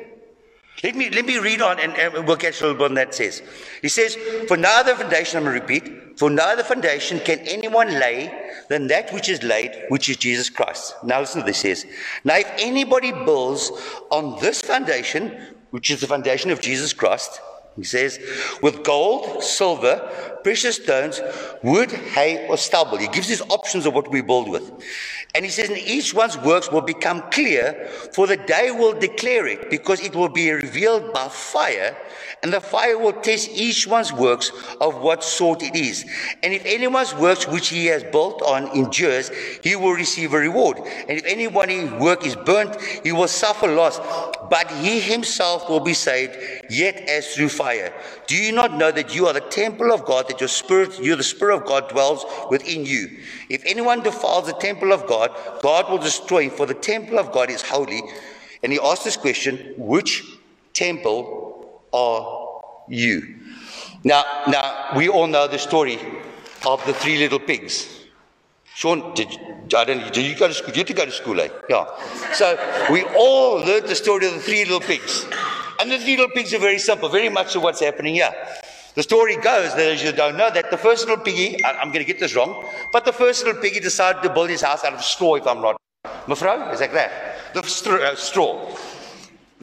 Let 0.85 0.97
me, 0.97 1.09
let 1.09 1.25
me 1.25 1.39
read 1.39 1.63
on 1.63 1.81
and, 1.81 1.95
and 1.95 2.27
we'll 2.27 2.37
catch 2.37 2.61
a 2.61 2.65
little 2.65 2.77
bit 2.77 2.91
on 2.91 2.95
that 2.95 3.15
says. 3.15 3.43
He 3.81 3.89
says, 3.89 4.17
For 4.49 4.59
no 4.59 4.69
other 4.69 4.95
foundation, 4.95 5.39
I'm 5.39 5.45
going 5.45 5.57
to 5.57 5.61
repeat, 5.63 6.19
for 6.19 6.29
no 6.29 6.43
other 6.43 6.63
foundation 6.63 7.21
can 7.21 7.39
anyone 7.41 7.89
lay 7.89 8.31
than 8.69 8.89
that 8.89 9.11
which 9.11 9.31
is 9.31 9.43
laid, 9.43 9.87
which 9.89 10.11
is 10.11 10.19
Jesus 10.19 10.51
Christ. 10.51 10.95
Now 11.03 11.21
listen 11.21 11.41
to 11.41 11.47
this 11.47 11.61
says. 11.61 11.87
Now 12.23 12.37
if 12.37 12.53
anybody 12.59 13.13
builds 13.13 13.73
on 14.11 14.39
this 14.43 14.61
foundation, 14.61 15.55
which 15.71 15.91
is 15.91 16.03
the 16.03 16.07
foundation 16.07 16.51
of 16.51 16.61
Jesus 16.61 16.93
Christ, 16.93 17.41
he 17.77 17.85
says, 17.85 18.21
with 18.63 18.85
gold, 18.85 19.43
silver, 19.43 20.34
precious 20.45 20.77
stones, 20.77 21.21
wood, 21.63 21.91
hay, 21.91 22.47
or 22.49 22.57
stubble. 22.57 22.99
He 22.99 23.09
gives 23.09 23.27
these 23.27 23.43
options 23.43 23.87
of 23.87 23.95
what 23.95 24.11
we 24.11 24.21
build 24.21 24.49
with. 24.49 24.71
And 25.35 25.45
he 25.45 25.51
says, 25.51 25.69
and 25.69 25.79
each 25.79 26.15
one's 26.15 26.39
works 26.39 26.71
will 26.71 26.83
become 26.83 27.23
clear, 27.33 27.89
for 28.13 28.29
the 28.29 28.37
day 28.37 28.71
will 28.71 28.93
declare 28.93 29.49
it, 29.49 29.69
because 29.69 30.01
it 30.01 30.15
will 30.15 30.29
be 30.29 30.53
revealed 30.53 31.13
by 31.13 31.27
fire, 31.27 31.97
and 32.45 32.53
the 32.53 32.61
fire 32.61 32.97
will 32.97 33.15
test 33.15 33.51
each 33.51 33.87
one's 33.87 34.13
works 34.13 34.53
of 34.81 35.01
what 35.01 35.25
sort 35.25 35.63
it 35.63 35.75
is. 35.75 36.05
And 36.45 36.53
if 36.55 36.65
anyone's 36.65 37.15
works 37.17 37.49
which 37.49 37.71
he 37.71 37.87
has 37.87 38.05
built 38.05 38.43
on 38.43 38.69
endures, 38.77 39.31
he 39.65 39.75
will 39.75 39.95
receive 39.95 40.35
a 40.35 40.39
reward. 40.39 40.77
And 40.77 41.19
if 41.19 41.25
anybody's 41.25 41.91
work 41.93 42.25
is 42.25 42.37
burnt, 42.37 42.81
he 43.03 43.11
will 43.11 43.27
suffer 43.27 43.67
loss, 43.67 43.99
but 44.51 44.71
he 44.71 45.01
himself 45.01 45.69
will 45.69 45.81
be 45.81 45.95
saved, 45.95 46.37
yet 46.71 46.97
as 47.09 47.35
through 47.35 47.49
fire. 47.49 47.93
Do 48.27 48.37
you 48.37 48.53
not 48.53 48.75
know 48.75 48.93
that 48.93 49.15
you 49.15 49.27
are 49.27 49.33
the 49.33 49.41
temple 49.41 49.91
of 49.91 50.05
God, 50.05 50.29
that 50.35 50.41
your 50.41 50.49
spirit, 50.49 50.99
you, 50.99 51.17
the 51.17 51.23
Spirit 51.23 51.57
of 51.57 51.65
God, 51.65 51.89
dwells 51.89 52.25
within 52.51 52.85
you? 52.85 53.19
If 53.49 53.63
anyone 53.65 54.03
defiles 54.03 54.47
the 54.47 54.53
temple 54.53 54.93
of 54.93 55.07
God, 55.07 55.31
God 55.63 55.91
will 55.91 55.99
destroy 55.99 56.45
him, 56.45 56.51
for 56.51 56.67
the 56.67 56.75
temple 56.75 57.19
of 57.19 57.33
God 57.33 57.51
is 57.51 57.63
holy. 57.63 58.03
And 58.63 58.73
he 58.73 58.81
asked 58.83 59.05
this 59.05 59.17
question, 59.17 59.75
which 59.77 60.25
temple 60.73 61.81
are 61.93 62.63
you? 62.89 63.37
Now, 64.03 64.25
now 64.49 64.91
we 64.97 65.09
all 65.09 65.27
know 65.27 65.47
the 65.47 65.59
story 65.59 65.99
of 66.67 66.85
the 66.87 66.95
three 66.95 67.19
little 67.19 67.39
pigs. 67.39 67.89
Sean, 68.75 69.15
did, 69.15 69.29
I 69.77 69.85
don't, 69.85 70.13
did 70.13 70.27
you 70.27 70.35
go 70.37 70.49
to 70.49 70.55
school? 70.55 70.75
You 70.75 70.85
go 70.85 71.05
to 71.05 71.13
school, 71.13 71.41
eh? 71.41 71.49
Yeah. 71.69 71.87
So 72.33 72.59
we 72.91 73.05
all 73.05 73.59
learned 73.59 73.87
the 73.87 73.95
story 73.95 74.27
of 74.27 74.35
the 74.35 74.41
three 74.41 74.65
little 74.65 74.81
pigs. 74.81 75.25
And 75.81 75.91
the 75.91 75.99
three 75.99 76.17
little 76.17 76.35
pigs 76.35 76.53
are 76.55 76.59
very 76.59 76.79
simple, 76.79 77.09
very 77.09 77.29
much 77.29 77.53
to 77.53 77.61
what's 77.61 77.81
happening 77.81 78.15
here. 78.15 78.33
The 78.95 79.03
story 79.03 79.35
goes 79.35 79.75
that, 79.75 79.89
as 79.89 80.05
you 80.05 80.13
don't 80.13 80.37
know, 80.37 80.51
that 80.51 80.71
the 80.71 80.77
first 80.77 81.09
little 81.09 81.23
piggy, 81.25 81.65
I'm 81.65 81.89
going 81.89 82.05
to 82.05 82.13
get 82.13 82.21
this 82.21 82.37
wrong, 82.37 82.65
but 82.93 83.05
the 83.05 83.13
first 83.13 83.45
little 83.45 83.61
piggy 83.61 83.81
decided 83.81 84.23
to 84.23 84.33
build 84.33 84.51
his 84.51 84.63
house 84.63 84.85
out 84.85 84.95
of 84.95 85.03
straw, 85.03 85.35
if 85.35 85.47
I'm 85.49 85.61
not. 85.61 85.77
Mevrouw, 86.27 86.73
is 86.73 86.79
that 86.79 86.93
that? 86.93 87.55
The 87.55 87.61
uh, 87.61 88.15
straw. 88.15 88.77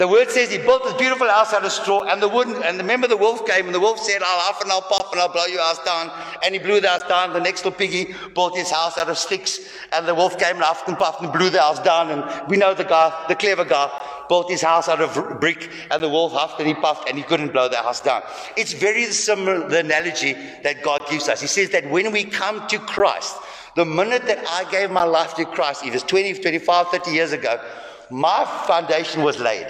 The 0.01 0.07
word 0.07 0.31
says 0.31 0.49
he 0.49 0.57
built 0.57 0.83
this 0.83 0.95
beautiful 0.95 1.27
house 1.27 1.53
out 1.53 1.63
of 1.63 1.71
straw, 1.71 2.01
and 2.01 2.19
the 2.19 2.27
wooden, 2.27 2.55
and 2.63 2.79
the 2.79 2.83
remember 2.83 3.07
the 3.07 3.15
wolf 3.15 3.45
came, 3.45 3.67
and 3.67 3.75
the 3.75 3.79
wolf 3.79 3.99
said, 3.99 4.23
I'll 4.23 4.39
huff 4.39 4.59
and 4.59 4.71
I'll 4.71 4.81
puff 4.81 5.11
and 5.11 5.21
I'll 5.21 5.31
blow 5.31 5.45
your 5.45 5.61
house 5.61 5.77
down. 5.85 6.09
And 6.43 6.55
he 6.55 6.59
blew 6.59 6.81
the 6.81 6.89
house 6.89 7.07
down. 7.07 7.33
The 7.33 7.39
next 7.39 7.63
little 7.63 7.77
piggy 7.77 8.15
built 8.33 8.57
his 8.57 8.71
house 8.71 8.97
out 8.97 9.09
of 9.09 9.17
sticks, 9.19 9.59
and 9.93 10.07
the 10.07 10.15
wolf 10.15 10.39
came 10.39 10.55
and 10.55 10.63
huffed 10.63 10.87
and 10.87 10.97
puffed 10.97 11.21
and 11.21 11.31
blew 11.31 11.51
the 11.51 11.61
house 11.61 11.77
down. 11.77 12.09
And 12.09 12.49
we 12.49 12.57
know 12.57 12.73
the 12.73 12.83
guy, 12.83 13.13
the 13.27 13.35
clever 13.35 13.63
guy, 13.63 13.91
built 14.27 14.49
his 14.49 14.63
house 14.63 14.89
out 14.89 15.01
of 15.01 15.39
brick, 15.39 15.69
and 15.91 16.01
the 16.01 16.09
wolf 16.09 16.33
huffed 16.33 16.57
and 16.57 16.67
he 16.67 16.73
puffed, 16.73 17.07
and 17.07 17.15
he 17.15 17.23
couldn't 17.23 17.53
blow 17.53 17.69
the 17.69 17.77
house 17.77 18.01
down. 18.01 18.23
It's 18.57 18.73
very 18.73 19.05
similar, 19.05 19.69
the 19.69 19.81
analogy 19.81 20.33
that 20.63 20.81
God 20.81 21.07
gives 21.11 21.29
us. 21.29 21.41
He 21.41 21.47
says 21.47 21.69
that 21.69 21.87
when 21.91 22.11
we 22.11 22.23
come 22.23 22.67
to 22.69 22.79
Christ, 22.79 23.37
the 23.75 23.85
minute 23.85 24.25
that 24.25 24.43
I 24.49 24.63
gave 24.71 24.89
my 24.89 25.03
life 25.03 25.35
to 25.35 25.45
Christ, 25.45 25.85
it 25.85 25.93
was 25.93 26.01
20, 26.01 26.41
25, 26.41 26.87
30 26.87 27.11
years 27.11 27.33
ago, 27.33 27.63
my 28.09 28.45
foundation 28.65 29.21
was 29.21 29.37
laid. 29.37 29.67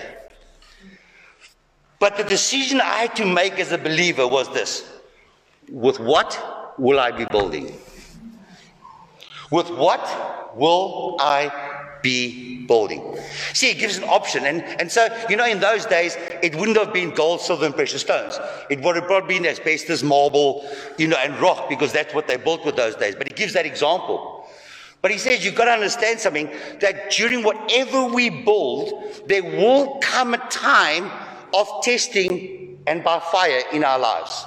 But 2.01 2.17
the 2.17 2.23
decision 2.23 2.81
I 2.81 3.05
had 3.05 3.15
to 3.17 3.27
make 3.27 3.59
as 3.59 3.71
a 3.71 3.77
believer 3.77 4.27
was 4.27 4.51
this 4.51 4.91
with 5.69 5.99
what 5.99 6.73
will 6.79 6.99
I 6.99 7.11
be 7.11 7.25
building? 7.25 7.77
With 9.51 9.69
what 9.69 10.55
will 10.57 11.17
I 11.19 11.51
be 12.01 12.65
building? 12.65 13.15
See, 13.53 13.69
it 13.69 13.77
gives 13.77 13.97
an 13.99 14.05
option. 14.05 14.45
And, 14.47 14.63
and 14.81 14.91
so, 14.91 15.15
you 15.29 15.35
know, 15.35 15.45
in 15.45 15.59
those 15.59 15.85
days, 15.85 16.17
it 16.41 16.55
wouldn't 16.55 16.77
have 16.79 16.91
been 16.91 17.11
gold, 17.11 17.39
silver, 17.39 17.67
and 17.67 17.75
precious 17.75 18.01
stones. 18.01 18.39
It 18.71 18.81
would 18.81 18.95
have 18.95 19.05
probably 19.05 19.37
been 19.37 19.45
asbestos, 19.45 20.01
marble, 20.01 20.67
you 20.97 21.07
know, 21.07 21.17
and 21.17 21.39
rock, 21.39 21.69
because 21.69 21.93
that's 21.93 22.15
what 22.15 22.27
they 22.27 22.37
built 22.37 22.65
with 22.65 22.77
those 22.77 22.95
days. 22.95 23.13
But 23.13 23.27
he 23.27 23.33
gives 23.35 23.53
that 23.53 23.67
example. 23.67 24.47
But 25.03 25.11
he 25.11 25.19
says 25.19 25.45
you've 25.45 25.53
got 25.53 25.65
to 25.65 25.71
understand 25.71 26.19
something 26.19 26.49
that 26.79 27.11
during 27.11 27.43
whatever 27.43 28.05
we 28.05 28.31
build, 28.31 29.21
there 29.27 29.43
will 29.43 29.99
come 30.01 30.33
a 30.33 30.39
time 30.49 31.11
of 31.53 31.67
testing 31.83 32.79
and 32.87 33.03
by 33.03 33.19
fire 33.19 33.61
in 33.73 33.83
our 33.83 33.99
lives. 33.99 34.45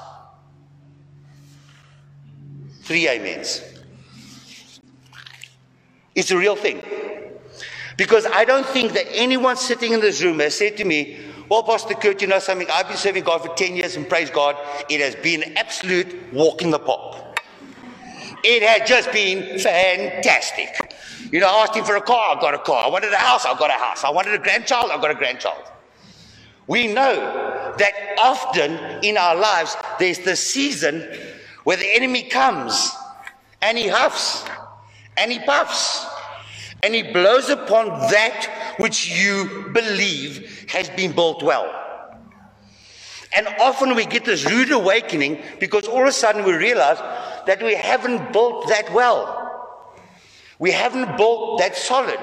Three 2.82 3.08
amens. 3.08 3.62
It's 6.14 6.30
a 6.30 6.36
real 6.38 6.56
thing. 6.56 6.82
Because 7.96 8.26
I 8.26 8.44
don't 8.44 8.66
think 8.66 8.92
that 8.92 9.06
anyone 9.12 9.56
sitting 9.56 9.92
in 9.92 10.00
this 10.00 10.22
room 10.22 10.40
has 10.40 10.56
said 10.56 10.76
to 10.78 10.84
me, 10.84 11.18
Well, 11.48 11.62
Pastor 11.62 11.94
Kurt, 11.94 12.20
you 12.22 12.28
know 12.28 12.38
something? 12.38 12.66
I've 12.72 12.88
been 12.88 12.96
serving 12.96 13.24
God 13.24 13.42
for 13.42 13.54
10 13.54 13.76
years 13.76 13.96
and 13.96 14.08
praise 14.08 14.30
God, 14.30 14.56
it 14.88 15.00
has 15.00 15.14
been 15.16 15.56
absolute 15.56 16.32
walk 16.32 16.62
in 16.62 16.70
the 16.70 16.78
park. 16.78 17.40
It 18.42 18.62
has 18.62 18.88
just 18.88 19.10
been 19.12 19.58
fantastic. 19.58 20.68
You 21.32 21.40
know, 21.40 21.48
I 21.48 21.62
asked 21.62 21.74
him 21.74 21.84
for 21.84 21.96
a 21.96 22.00
car, 22.02 22.36
I 22.36 22.40
got 22.40 22.54
a 22.54 22.58
car. 22.58 22.84
I 22.84 22.88
wanted 22.88 23.12
a 23.12 23.16
house, 23.16 23.46
I 23.46 23.56
got 23.58 23.70
a 23.70 23.74
house. 23.74 24.04
I 24.04 24.10
wanted 24.10 24.34
a 24.34 24.38
grandchild, 24.38 24.90
I 24.90 25.00
got 25.00 25.10
a 25.10 25.14
grandchild. 25.14 25.64
We 26.66 26.86
know 26.86 27.74
that 27.78 27.92
often 28.18 28.72
in 29.04 29.16
our 29.16 29.36
lives 29.36 29.76
there's 29.98 30.20
the 30.20 30.36
season 30.36 31.06
where 31.64 31.76
the 31.76 31.94
enemy 31.94 32.22
comes 32.22 32.92
and 33.60 33.76
he 33.76 33.88
huffs 33.88 34.44
and 35.16 35.30
he 35.30 35.38
puffs 35.40 36.06
and 36.82 36.94
he 36.94 37.02
blows 37.02 37.48
upon 37.48 37.88
that 38.10 38.74
which 38.78 39.08
you 39.08 39.70
believe 39.72 40.66
has 40.70 40.90
been 40.90 41.12
built 41.12 41.42
well. 41.42 41.80
And 43.36 43.48
often 43.60 43.96
we 43.96 44.06
get 44.06 44.24
this 44.24 44.44
rude 44.48 44.70
awakening 44.70 45.42
because 45.58 45.88
all 45.88 46.02
of 46.02 46.08
a 46.08 46.12
sudden 46.12 46.44
we 46.44 46.52
realize 46.52 46.98
that 47.46 47.62
we 47.62 47.74
haven't 47.74 48.32
built 48.32 48.68
that 48.68 48.92
well. 48.92 49.43
We 50.58 50.70
haven't 50.70 51.16
built 51.16 51.58
that 51.58 51.76
solid. 51.76 52.18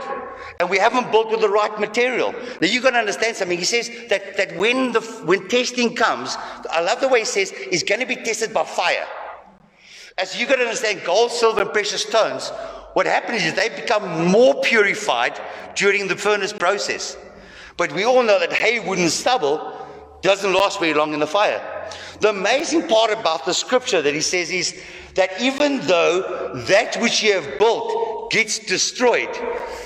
And 0.59 0.69
we 0.69 0.77
haven't 0.77 1.11
built 1.11 1.29
with 1.29 1.41
the 1.41 1.49
right 1.49 1.77
material. 1.79 2.31
Now 2.31 2.67
you've 2.67 2.83
got 2.83 2.91
to 2.91 2.97
understand 2.97 3.35
something. 3.35 3.57
He 3.57 3.65
says 3.65 3.89
that, 4.09 4.37
that 4.37 4.55
when 4.57 4.93
the 4.93 5.01
when 5.25 5.47
testing 5.47 5.95
comes, 5.95 6.37
I 6.69 6.81
love 6.81 7.01
the 7.01 7.07
way 7.07 7.19
he 7.19 7.25
says 7.25 7.51
it's 7.55 7.83
going 7.83 8.01
to 8.01 8.07
be 8.07 8.15
tested 8.15 8.53
by 8.53 8.63
fire. 8.63 9.05
As 10.17 10.39
you've 10.39 10.49
got 10.49 10.57
to 10.57 10.63
understand 10.63 11.01
gold, 11.05 11.31
silver, 11.31 11.61
and 11.61 11.71
precious 11.71 12.03
stones, 12.03 12.49
what 12.93 13.05
happens 13.05 13.43
is 13.43 13.53
they 13.53 13.69
become 13.69 14.27
more 14.27 14.61
purified 14.61 15.39
during 15.75 16.07
the 16.07 16.15
furnace 16.15 16.53
process. 16.53 17.17
But 17.77 17.91
we 17.93 18.03
all 18.03 18.21
know 18.21 18.39
that 18.39 18.53
hay, 18.53 18.79
wood, 18.79 18.99
and 18.99 19.09
stubble 19.09 19.87
doesn't 20.21 20.53
last 20.53 20.79
very 20.79 20.93
long 20.93 21.13
in 21.13 21.19
the 21.19 21.27
fire. 21.27 21.61
The 22.19 22.29
amazing 22.29 22.87
part 22.87 23.11
about 23.11 23.45
the 23.45 23.53
scripture 23.53 24.01
that 24.01 24.13
he 24.13 24.21
says 24.21 24.51
is 24.51 24.79
that 25.15 25.41
even 25.41 25.79
though 25.87 26.53
that 26.67 26.95
which 27.01 27.23
you 27.23 27.33
have 27.33 27.57
built 27.57 28.00
gets 28.31 28.57
destroyed, 28.57 29.29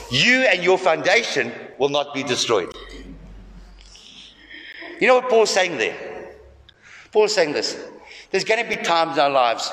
you 0.09 0.41
and 0.43 0.63
your 0.63 0.77
foundation 0.77 1.51
will 1.77 1.89
not 1.89 2.13
be 2.13 2.23
destroyed. 2.23 2.73
You 5.01 5.07
know 5.07 5.15
what 5.15 5.29
Paul's 5.29 5.49
saying 5.49 5.77
there? 5.77 6.31
Paul's 7.11 7.33
saying 7.33 7.51
this. 7.51 7.77
There's 8.31 8.45
going 8.45 8.63
to 8.63 8.69
be 8.69 8.81
times 8.81 9.17
in 9.17 9.23
our 9.23 9.29
lives 9.29 9.71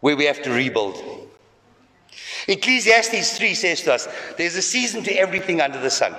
where 0.00 0.16
we 0.16 0.24
have 0.24 0.42
to 0.42 0.50
rebuild. 0.50 1.28
Ecclesiastes 2.48 3.38
3 3.38 3.54
says 3.54 3.82
to 3.82 3.94
us, 3.94 4.08
there's 4.36 4.56
a 4.56 4.62
season 4.62 5.02
to 5.04 5.12
everything 5.12 5.60
under 5.60 5.80
the 5.80 5.90
sun. 5.90 6.14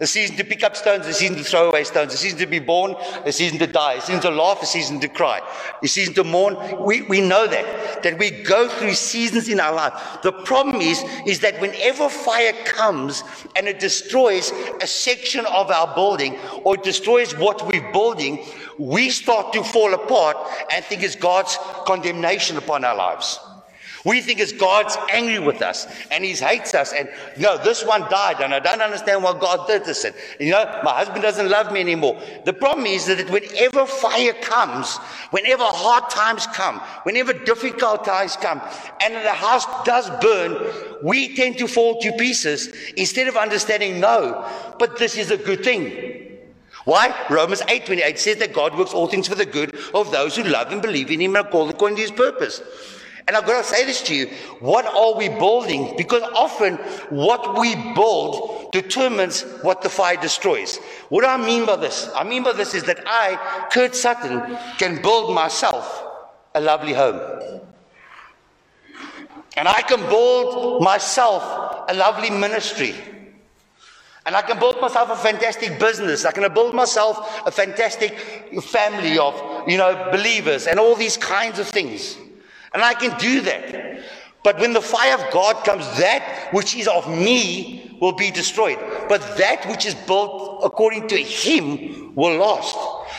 A 0.00 0.06
season 0.06 0.36
to 0.36 0.44
pick 0.44 0.62
up 0.62 0.76
stones, 0.76 1.06
a 1.06 1.12
season 1.12 1.36
to 1.36 1.44
throw 1.44 1.68
away 1.68 1.84
stones, 1.84 2.12
a 2.12 2.16
season 2.16 2.38
to 2.40 2.46
be 2.46 2.58
born, 2.58 2.94
a 3.24 3.32
season 3.32 3.58
to 3.58 3.66
die, 3.66 3.94
a 3.94 4.00
season 4.00 4.20
to 4.22 4.30
laugh, 4.30 4.62
a 4.62 4.66
season 4.66 5.00
to 5.00 5.08
cry, 5.08 5.40
a 5.82 5.88
season 5.88 6.14
to 6.14 6.24
mourn. 6.24 6.56
We, 6.84 7.02
we 7.02 7.20
know 7.20 7.46
that, 7.46 8.02
that 8.02 8.18
we 8.18 8.30
go 8.30 8.68
through 8.68 8.94
seasons 8.94 9.48
in 9.48 9.60
our 9.60 9.74
life. 9.74 10.18
The 10.22 10.32
problem 10.32 10.80
is, 10.80 11.04
is 11.26 11.40
that 11.40 11.60
whenever 11.60 12.08
fire 12.08 12.52
comes 12.64 13.22
and 13.56 13.68
it 13.68 13.78
destroys 13.78 14.50
a 14.80 14.86
section 14.86 15.46
of 15.46 15.70
our 15.70 15.94
building 15.94 16.38
or 16.64 16.74
it 16.74 16.82
destroys 16.82 17.36
what 17.36 17.66
we're 17.66 17.92
building, 17.92 18.44
we 18.78 19.10
start 19.10 19.52
to 19.52 19.62
fall 19.62 19.94
apart 19.94 20.36
and 20.72 20.84
think 20.84 21.02
it's 21.02 21.16
God's 21.16 21.56
condemnation 21.86 22.56
upon 22.56 22.84
our 22.84 22.96
lives. 22.96 23.38
We 24.04 24.20
think 24.20 24.38
it's 24.38 24.52
God's 24.52 24.96
angry 25.10 25.38
with 25.38 25.62
us 25.62 25.86
and 26.10 26.22
He 26.22 26.32
hates 26.32 26.74
us. 26.74 26.92
And 26.92 27.08
no, 27.38 27.56
this 27.56 27.84
one 27.84 28.02
died, 28.02 28.40
and 28.40 28.54
I 28.54 28.60
don't 28.60 28.82
understand 28.82 29.22
why 29.22 29.38
God 29.38 29.66
did 29.66 29.84
this. 29.84 30.04
And 30.04 30.14
you 30.38 30.50
know, 30.50 30.80
my 30.84 30.92
husband 30.92 31.22
doesn't 31.22 31.48
love 31.48 31.72
me 31.72 31.80
anymore. 31.80 32.20
The 32.44 32.52
problem 32.52 32.86
is 32.86 33.06
that 33.06 33.30
whenever 33.30 33.86
fire 33.86 34.34
comes, 34.34 34.98
whenever 35.30 35.64
hard 35.64 36.10
times 36.10 36.46
come, 36.48 36.80
whenever 37.04 37.32
difficult 37.32 38.04
times 38.04 38.36
come, 38.36 38.60
and 39.00 39.14
the 39.14 39.32
house 39.32 39.64
does 39.84 40.10
burn, 40.20 40.56
we 41.02 41.34
tend 41.34 41.58
to 41.58 41.66
fall 41.66 41.98
to 42.00 42.12
pieces 42.12 42.68
instead 42.96 43.26
of 43.26 43.36
understanding, 43.36 44.00
no, 44.00 44.46
but 44.78 44.98
this 44.98 45.16
is 45.16 45.30
a 45.30 45.38
good 45.38 45.64
thing. 45.64 46.30
Why? 46.84 47.14
Romans 47.30 47.62
8:28 47.62 48.18
says 48.18 48.36
that 48.36 48.52
God 48.52 48.76
works 48.76 48.92
all 48.92 49.06
things 49.06 49.28
for 49.28 49.34
the 49.34 49.46
good 49.46 49.74
of 49.94 50.10
those 50.10 50.36
who 50.36 50.42
love 50.42 50.70
and 50.70 50.82
believe 50.82 51.10
in 51.10 51.20
Him 51.20 51.34
and 51.36 51.46
are 51.46 51.50
called 51.50 51.70
according 51.70 51.96
to 51.96 52.02
His 52.02 52.10
purpose. 52.10 52.60
And 53.26 53.36
I've 53.36 53.46
got 53.46 53.62
to 53.62 53.64
say 53.64 53.86
this 53.86 54.02
to 54.02 54.14
you. 54.14 54.26
What 54.60 54.84
are 54.84 55.16
we 55.16 55.28
building? 55.28 55.94
Because 55.96 56.22
often 56.34 56.76
what 57.08 57.58
we 57.58 57.74
build 57.94 58.70
determines 58.72 59.42
what 59.62 59.80
the 59.80 59.88
fire 59.88 60.16
destroys. 60.16 60.76
What 61.08 61.22
do 61.22 61.28
I 61.28 61.38
mean 61.38 61.64
by 61.64 61.76
this? 61.76 62.10
I 62.14 62.24
mean 62.24 62.42
by 62.42 62.52
this 62.52 62.74
is 62.74 62.84
that 62.84 63.02
I, 63.06 63.68
Kurt 63.72 63.94
Sutton, 63.94 64.58
can 64.78 65.00
build 65.00 65.34
myself 65.34 66.04
a 66.54 66.60
lovely 66.60 66.92
home. 66.92 67.62
And 69.56 69.68
I 69.68 69.80
can 69.82 70.00
build 70.00 70.82
myself 70.82 71.86
a 71.88 71.94
lovely 71.94 72.28
ministry. 72.28 72.94
And 74.26 74.34
I 74.34 74.42
can 74.42 74.58
build 74.58 74.80
myself 74.80 75.10
a 75.10 75.16
fantastic 75.16 75.78
business. 75.78 76.24
I 76.24 76.32
can 76.32 76.52
build 76.52 76.74
myself 76.74 77.46
a 77.46 77.50
fantastic 77.50 78.18
family 78.62 79.18
of, 79.18 79.68
you 79.68 79.78
know, 79.78 80.10
believers 80.10 80.66
and 80.66 80.78
all 80.78 80.94
these 80.94 81.16
kinds 81.16 81.58
of 81.58 81.68
things. 81.68 82.18
And 82.74 82.82
I 82.82 82.94
can 82.94 83.16
do 83.18 83.40
that. 83.42 84.02
But 84.42 84.58
when 84.58 84.74
the 84.74 84.82
fire 84.82 85.14
of 85.14 85.32
God 85.32 85.64
comes, 85.64 85.84
that 85.98 86.48
which 86.52 86.76
is 86.76 86.86
of 86.86 87.08
me 87.08 87.96
will 88.00 88.12
be 88.12 88.30
destroyed. 88.30 88.78
But 89.08 89.38
that 89.38 89.66
which 89.66 89.86
is 89.86 89.94
built 89.94 90.60
according 90.62 91.08
to 91.08 91.16
Him 91.16 92.14
will 92.14 92.36
last. 92.36 92.76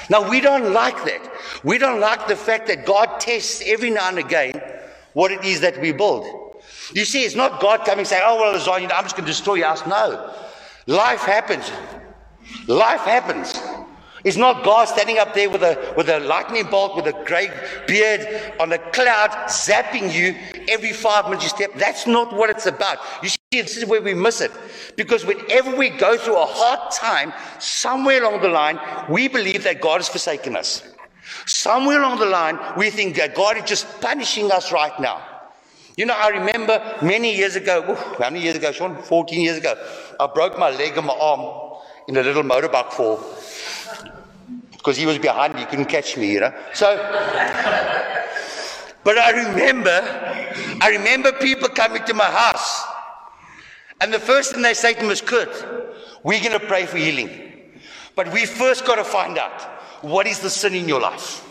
Now, 0.09 0.29
we 0.29 0.39
don't 0.39 0.71
like 0.73 1.03
that. 1.05 1.31
We 1.63 1.77
don't 1.79 1.99
like 1.99 2.27
the 2.27 2.35
fact 2.35 2.67
that 2.67 2.85
God 2.85 3.19
tests 3.19 3.63
every 3.65 3.89
now 3.89 4.09
and 4.09 4.19
again 4.19 4.61
what 5.13 5.31
it 5.31 5.43
is 5.43 5.61
that 5.61 5.81
we 5.81 5.91
build. 5.91 6.25
You 6.93 7.05
see, 7.05 7.23
it's 7.23 7.35
not 7.35 7.59
God 7.59 7.85
coming 7.85 8.05
saying, 8.05 8.21
Oh, 8.23 8.35
well, 8.39 8.55
I'm 8.55 9.03
just 9.03 9.15
going 9.15 9.25
to 9.25 9.31
destroy 9.31 9.55
your 9.55 9.67
house. 9.67 9.85
No. 9.87 10.33
Life 10.85 11.21
happens. 11.21 11.71
Life 12.67 13.01
happens. 13.01 13.57
It's 14.25 14.37
not 14.37 14.63
God 14.63 14.85
standing 14.85 15.19
up 15.19 15.35
there 15.35 15.51
with 15.51 15.61
a, 15.61 15.93
with 15.95 16.09
a 16.09 16.19
lightning 16.19 16.65
bolt, 16.65 16.95
with 16.95 17.05
a 17.05 17.23
great 17.25 17.51
beard 17.85 18.53
on 18.59 18.73
a 18.73 18.79
cloud, 18.79 19.29
zapping 19.47 20.11
you 20.11 20.35
every 20.67 20.93
five 20.93 21.25
minutes 21.25 21.43
you 21.43 21.49
step. 21.49 21.75
That's 21.75 22.07
not 22.07 22.33
what 22.35 22.49
it's 22.49 22.65
about. 22.65 22.97
You 23.21 23.29
see, 23.29 23.37
this 23.51 23.77
is 23.77 23.85
where 23.85 24.01
we 24.01 24.15
miss 24.15 24.41
it. 24.41 24.51
Because 24.95 25.27
whenever 25.27 25.75
we 25.75 25.91
go 25.91 26.17
through 26.17 26.37
a 26.37 26.45
hard 26.47 26.91
time, 26.91 27.33
somewhere 27.59 28.23
along 28.23 28.41
the 28.41 28.49
line, 28.49 28.79
we 29.07 29.27
believe 29.27 29.63
that 29.63 29.79
God 29.79 29.97
has 29.97 30.09
forsaken 30.09 30.55
us. 30.55 30.81
Somewhere 31.45 31.99
along 31.99 32.17
the 32.17 32.25
line, 32.25 32.57
we 32.77 32.89
think 32.89 33.15
that 33.17 33.35
God 33.35 33.57
is 33.57 33.63
just 33.65 34.01
punishing 34.01 34.51
us 34.51 34.71
right 34.71 34.99
now. 34.99 35.21
You 35.97 36.07
know, 36.07 36.15
I 36.17 36.29
remember 36.29 36.97
many 37.03 37.37
years 37.37 37.55
ago, 37.55 37.85
oof, 37.91 37.99
how 38.17 38.31
many 38.31 38.41
years 38.41 38.55
ago, 38.55 38.71
Sean? 38.71 38.99
14 39.03 39.39
years 39.39 39.57
ago, 39.57 39.75
I 40.19 40.25
broke 40.33 40.57
my 40.57 40.71
leg 40.71 40.97
and 40.97 41.05
my 41.05 41.13
arm 41.13 41.77
in 42.07 42.17
a 42.17 42.23
little 42.23 42.43
motorbike 42.43 42.91
fall 42.91 43.23
because 44.85 44.97
he 44.97 45.07
was 45.07 45.17
behind 45.17 45.55
me, 45.55 45.61
he 45.61 45.65
couldn't 45.65 45.85
catch 45.85 46.15
me, 46.15 46.31
you 46.33 46.39
know. 46.39 46.53
So, 46.75 46.95
but 49.03 49.17
I 49.17 49.31
remember, 49.31 49.99
I 50.79 50.89
remember 50.91 51.31
people 51.31 51.69
coming 51.69 52.03
to 52.03 52.13
my 52.13 52.25
house, 52.29 52.83
and 53.99 54.13
the 54.13 54.19
first 54.19 54.53
thing 54.53 54.61
they 54.61 54.75
say 54.75 54.93
to 54.93 55.01
me 55.01 55.09
is, 55.09 55.21
Kurt, 55.21 55.49
we're 56.23 56.39
going 56.39 56.51
to 56.51 56.59
pray 56.67 56.85
for 56.85 56.97
healing. 56.97 57.29
But 58.15 58.31
we 58.31 58.45
first 58.45 58.85
got 58.85 58.97
to 58.97 59.03
find 59.03 59.39
out 59.39 59.59
what 60.03 60.27
is 60.27 60.39
the 60.39 60.51
sin 60.51 60.75
in 60.75 60.87
your 60.87 61.01
life. 61.01 61.43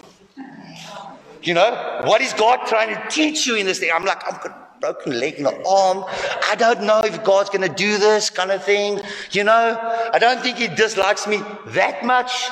You 1.43 1.55
know, 1.55 2.03
what 2.05 2.21
is 2.21 2.33
God 2.35 2.61
trying 2.69 2.95
to 2.95 3.09
teach 3.11 3.49
you 3.49 3.57
in 3.57 3.67
this 3.67 3.81
thing? 3.81 3.91
I'm 3.93 4.05
like, 4.05 4.25
I've 4.33 4.41
got 4.43 4.53
a 4.53 4.81
broken 4.81 5.19
leg 5.19 5.39
and 5.39 5.49
an 5.49 5.61
arm. 5.69 6.05
I 6.49 6.55
don't 6.57 6.83
know 6.85 7.01
if 7.01 7.25
God's 7.25 7.51
going 7.51 7.69
to 7.69 7.75
do 7.75 7.99
this 7.99 8.31
kind 8.31 8.53
of 8.53 8.63
thing. 8.63 9.01
You 9.33 9.43
know, 9.43 10.09
I 10.13 10.21
don't 10.21 10.41
think 10.41 10.57
He 10.59 10.69
dislikes 10.69 11.27
me 11.27 11.43
that 11.67 12.05
much. 12.05 12.49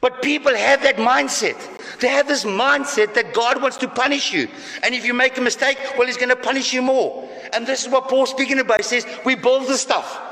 But 0.00 0.22
people 0.22 0.54
have 0.54 0.82
that 0.82 0.96
mindset. 0.96 1.58
They 2.00 2.08
have 2.08 2.26
this 2.26 2.44
mindset 2.44 3.12
that 3.14 3.34
God 3.34 3.60
wants 3.60 3.76
to 3.78 3.88
punish 3.88 4.32
you. 4.32 4.48
And 4.82 4.94
if 4.94 5.04
you 5.04 5.12
make 5.12 5.36
a 5.36 5.42
mistake, 5.42 5.78
well, 5.98 6.06
He's 6.06 6.16
going 6.16 6.30
to 6.30 6.36
punish 6.36 6.72
you 6.72 6.80
more. 6.80 7.28
And 7.52 7.66
this 7.66 7.84
is 7.84 7.92
what 7.92 8.08
Paul's 8.08 8.30
speaking 8.30 8.58
about. 8.60 8.78
He 8.78 8.82
says, 8.82 9.06
we 9.26 9.34
build 9.34 9.68
the 9.68 9.76
stuff. 9.76 10.26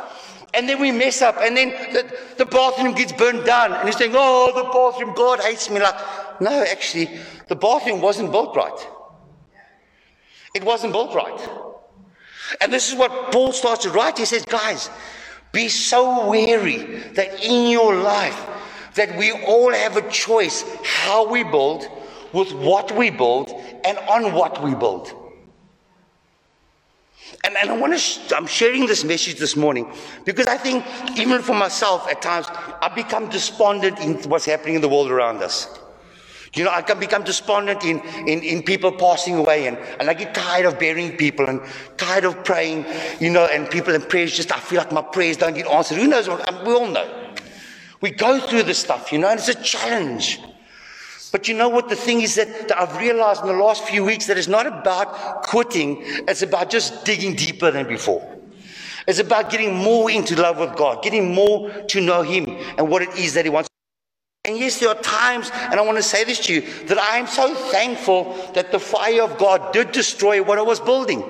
And 0.54 0.66
then 0.66 0.80
we 0.80 0.90
mess 0.90 1.20
up. 1.20 1.37
And 1.38 1.54
then 1.54 1.70
the, 1.92 2.11
the 2.38 2.46
bathroom 2.46 2.94
gets 2.94 3.12
burned 3.12 3.44
down. 3.44 3.74
And 3.74 3.87
he's 3.87 3.98
saying, 3.98 4.12
oh, 4.14 4.52
the 4.54 4.64
bathroom, 4.72 5.14
God 5.14 5.40
hates 5.40 5.68
me. 5.68 5.80
Like, 5.80 6.40
no, 6.40 6.62
actually, 6.62 7.11
the 7.48 7.56
bathroom 7.56 8.00
wasn't 8.00 8.32
built 8.32 8.56
right. 8.56 8.88
It 10.54 10.64
wasn't 10.64 10.94
built 10.94 11.14
right. 11.14 11.48
And 12.62 12.72
this 12.72 12.90
is 12.90 12.98
what 12.98 13.32
Paul 13.32 13.52
starts 13.52 13.82
to 13.82 13.90
write. 13.90 14.16
He 14.16 14.24
says, 14.24 14.46
guys, 14.46 14.88
be 15.52 15.68
so 15.68 16.26
wary 16.28 16.78
that 17.12 17.44
in 17.44 17.70
your 17.70 17.96
life, 17.96 18.46
that 18.98 19.16
we 19.16 19.32
all 19.32 19.72
have 19.72 19.96
a 19.96 20.11
choice 20.11 20.64
how 20.84 21.28
we 21.28 21.42
build, 21.42 21.88
with 22.32 22.52
what 22.52 22.94
we 22.94 23.11
build, 23.11 23.50
and 23.84 23.96
on 23.98 24.34
what 24.34 24.62
we 24.62 24.74
build. 24.74 25.12
And, 27.44 27.56
and 27.61 27.70
I 27.70 27.76
want 27.76 27.92
to, 27.92 27.98
sh- 27.98 28.32
I'm 28.32 28.46
sharing 28.46 28.87
this 28.87 29.04
message 29.04 29.38
this 29.38 29.56
morning 29.56 29.92
because 30.24 30.46
I 30.46 30.56
think, 30.56 30.84
even 31.16 31.40
for 31.42 31.54
myself, 31.54 32.08
at 32.08 32.20
times, 32.20 32.46
I 32.50 32.90
become 32.94 33.28
despondent 33.28 34.00
in 34.00 34.16
what's 34.28 34.44
happening 34.44 34.74
in 34.74 34.80
the 34.80 34.88
world 34.88 35.11
around 35.11 35.42
us. 35.42 35.78
You 36.54 36.64
know, 36.64 36.70
I 36.70 36.80
can 36.82 36.98
become 36.98 37.22
despondent 37.24 37.84
in, 37.84 38.00
in, 38.26 38.42
in 38.42 38.62
people 38.62 38.90
passing 38.90 39.37
away, 39.37 39.66
and, 39.68 39.76
and 40.00 40.08
I 40.08 40.14
get 40.14 40.34
tired 40.34 40.64
of 40.64 40.78
burying 40.78 41.16
people 41.16 41.46
and 41.46 41.61
tired 41.98 42.24
of 42.24 42.42
praying, 42.42 42.87
you 43.20 43.30
know, 43.30 43.44
and 43.44 43.70
people 43.70 43.94
in 43.94 44.00
prayers 44.02 44.34
just, 44.34 44.50
I 44.50 44.58
feel 44.58 44.78
like 44.78 44.90
my 44.90 45.02
prayers 45.02 45.37
don't 45.37 45.54
get 45.54 45.66
answered. 45.66 45.98
Who 45.98 46.08
knows? 46.08 46.28
What, 46.28 46.48
um, 46.48 46.64
we 46.66 46.72
all 46.72 46.87
know. 46.87 47.27
We 48.00 48.11
go 48.11 48.40
through 48.40 48.64
this 48.64 48.78
stuff, 48.78 49.12
you 49.12 49.18
know, 49.18 49.28
and 49.28 49.38
it's 49.38 49.48
a 49.48 49.62
challenge. 49.62 50.40
But 51.30 51.48
you 51.48 51.54
know 51.54 51.68
what? 51.68 51.88
The 51.88 51.96
thing 51.96 52.22
is 52.22 52.37
that, 52.37 52.72
I've 52.76 52.96
realized 52.96 53.42
in 53.42 53.48
the 53.48 53.54
last 53.54 53.84
few 53.84 54.04
weeks 54.04 54.26
that 54.26 54.38
it's 54.38 54.48
not 54.48 54.66
about 54.66 55.42
quitting, 55.42 56.02
it's 56.02 56.42
about 56.42 56.70
just 56.70 57.04
digging 57.04 57.34
deeper 57.34 57.70
than 57.70 57.87
before. 57.87 58.37
It's 59.06 59.18
about 59.18 59.50
getting 59.50 59.74
more 59.74 60.11
into 60.11 60.40
love 60.40 60.58
with 60.58 60.76
God, 60.76 61.02
getting 61.02 61.34
more 61.34 61.70
to 61.70 62.00
know 62.00 62.22
Him 62.22 62.46
and 62.76 62.88
what 62.88 63.02
it 63.02 63.11
is 63.16 63.34
that 63.34 63.44
He 63.44 63.50
wants. 63.50 63.68
And 64.44 64.56
yes, 64.56 64.78
there 64.80 64.88
are 64.90 64.94
times, 65.02 65.50
and 65.52 65.74
I 65.74 65.82
want 65.82 65.98
to 65.98 66.02
say 66.02 66.24
this 66.24 66.40
to 66.46 66.54
you, 66.54 66.61
that 66.87 66.98
I 66.98 67.18
am 67.18 67.26
so 67.26 67.54
thankful 67.54 68.34
that 68.54 68.70
the 68.70 68.78
fire 68.78 69.22
of 69.22 69.37
God 69.37 69.72
did 69.72 69.92
destroy 69.92 70.42
what 70.42 70.58
I 70.58 70.62
was 70.62 70.78
building. 70.78 71.24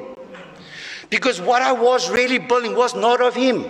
Because 1.10 1.40
what 1.40 1.62
I 1.62 1.72
was 1.72 2.10
really 2.10 2.38
building 2.38 2.76
was 2.76 2.94
not 2.94 3.20
of 3.20 3.34
Him. 3.34 3.64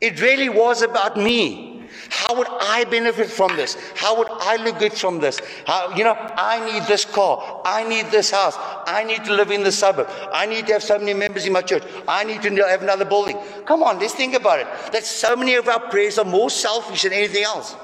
It 0.00 0.20
really 0.20 0.48
was 0.48 0.82
about 0.82 1.16
me. 1.16 1.69
How 2.10 2.36
would 2.36 2.48
I 2.48 2.84
benefit 2.84 3.30
from 3.30 3.56
this? 3.56 3.76
How 3.94 4.18
would 4.18 4.26
I 4.28 4.56
look 4.56 4.80
good 4.80 4.92
from 4.92 5.20
this? 5.20 5.40
How, 5.64 5.94
you 5.94 6.02
know, 6.02 6.16
I 6.36 6.72
need 6.72 6.82
this 6.88 7.04
car. 7.04 7.62
I 7.64 7.88
need 7.88 8.06
this 8.06 8.32
house. 8.32 8.56
I 8.86 9.04
need 9.04 9.24
to 9.24 9.32
live 9.32 9.52
in 9.52 9.62
the 9.62 9.70
suburb. 9.70 10.08
I 10.32 10.44
need 10.46 10.66
to 10.66 10.72
have 10.72 10.82
so 10.82 10.98
many 10.98 11.14
members 11.14 11.46
in 11.46 11.52
my 11.52 11.62
church. 11.62 11.84
I 12.08 12.24
need 12.24 12.42
to 12.42 12.50
have 12.66 12.82
another 12.82 13.04
building. 13.04 13.38
Come 13.64 13.84
on, 13.84 14.00
let's 14.00 14.14
think 14.14 14.34
about 14.34 14.58
it. 14.58 14.66
That 14.92 15.04
so 15.04 15.36
many 15.36 15.54
of 15.54 15.68
our 15.68 15.80
prayers 15.88 16.18
are 16.18 16.24
more 16.24 16.50
selfish 16.50 17.02
than 17.02 17.12
anything 17.12 17.44
else. 17.44 17.76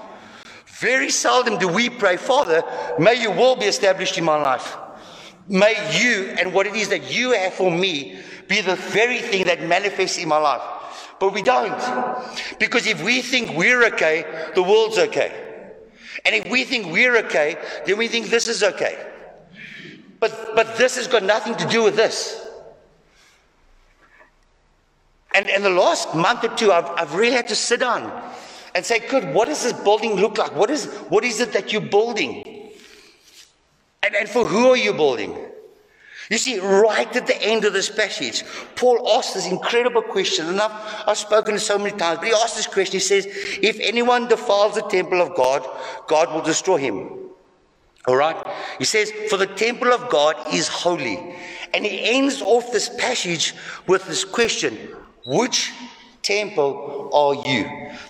Very 0.81 1.11
seldom 1.11 1.57
do 1.59 1.69
we 1.69 1.89
pray, 1.89 2.17
Father, 2.17 2.63
may 2.99 3.23
your 3.23 3.33
will 3.33 3.57
be 3.57 3.67
established 3.67 4.19
in 4.19 4.25
my 4.25 4.37
life. 4.37 4.77
May 5.49 5.75
you 5.99 6.35
and 6.39 6.53
what 6.53 6.67
it 6.67 6.75
is 6.75 6.89
that 6.89 7.11
you 7.11 7.33
have 7.33 7.55
for 7.55 7.71
me 7.71 8.19
be 8.49 8.61
the 8.61 8.75
very 8.75 9.21
thing 9.21 9.45
that 9.47 9.63
manifests 9.63 10.19
in 10.19 10.29
my 10.29 10.39
life. 10.39 10.63
But 11.19 11.33
we 11.33 11.43
don't. 11.43 11.79
Because 12.59 12.87
if 12.87 13.03
we 13.03 13.23
think 13.23 13.57
we're 13.57 13.87
okay, 13.87 14.51
the 14.55 14.63
world's 14.63 14.99
okay. 14.99 15.33
And 16.25 16.35
if 16.35 16.51
we 16.51 16.65
think 16.65 16.93
we're 16.93 17.17
okay, 17.19 17.57
then 17.87 17.99
we 17.99 18.09
think 18.09 18.27
this 18.27 18.49
is 18.49 18.63
okay. 18.63 18.99
But, 20.21 20.53
but 20.55 20.77
this 20.77 20.97
has 20.97 21.07
got 21.07 21.23
nothing 21.23 21.55
to 21.57 21.67
do 21.69 21.83
with 21.83 21.97
this. 21.97 22.43
And 25.35 25.49
in 25.49 25.63
the 25.63 25.71
last 25.71 26.15
month 26.15 26.45
or 26.45 26.55
two, 26.57 26.73
I've, 26.73 26.89
I've 26.97 27.15
really 27.15 27.35
had 27.35 27.49
to 27.49 27.55
sit 27.55 27.81
down 27.81 28.11
and 28.75 28.85
say, 28.85 29.07
good, 29.09 29.35
what 29.35 29.49
does 29.49 29.63
this 29.63 29.73
building 29.73 30.15
look 30.17 30.39
like? 30.39 30.55
What 30.55 30.71
is, 30.71 30.87
what 31.09 31.25
is 31.25 31.41
it 31.41 31.53
that 31.53 31.73
you're 31.73 31.83
building? 31.83 32.73
And, 34.03 34.15
and 34.15 34.29
for 34.29 34.45
who 34.45 34.71
are 34.71 34.77
you 34.77 34.95
building? 34.95 35.37
You 36.31 36.39
see, 36.39 36.59
right 36.59 37.15
at 37.15 37.27
the 37.27 37.41
end 37.41 37.65
of 37.65 37.73
this 37.73 37.89
passage, 37.89 38.45
Paul 38.75 39.09
asks 39.17 39.35
this 39.35 39.47
incredible 39.47 40.03
question, 40.03 40.47
and 40.47 40.61
I've, 40.61 41.05
I've 41.07 41.19
spoken 41.19 41.59
so 41.59 41.79
many 41.79 41.97
times, 41.97 42.19
but 42.19 42.29
he 42.29 42.35
asks 42.35 42.57
this 42.57 42.67
question. 42.67 42.95
He 42.95 43.01
says, 43.01 43.27
If 43.63 43.79
anyone 43.81 44.27
defiles 44.27 44.75
the 44.75 44.83
temple 44.83 45.21
of 45.23 45.37
God, 45.37 45.67
God 46.09 46.33
will 46.35 46.43
destroy 46.43 46.79
him. 46.79 47.27
All 48.07 48.17
right? 48.17 48.37
He 48.79 48.85
says, 48.85 49.13
For 49.29 49.37
the 49.37 49.47
temple 49.47 49.93
of 49.93 50.09
God 50.09 50.37
is 50.53 50.69
holy. 50.69 51.37
And 51.73 51.85
he 51.85 52.17
ends 52.17 52.43
off 52.43 52.73
this 52.73 52.89
passage 52.89 53.55
with 53.87 54.07
this 54.07 54.25
question 54.25 54.77
Which 55.27 55.73
temple 56.23 57.11
are 57.13 57.35
you? 57.35 57.65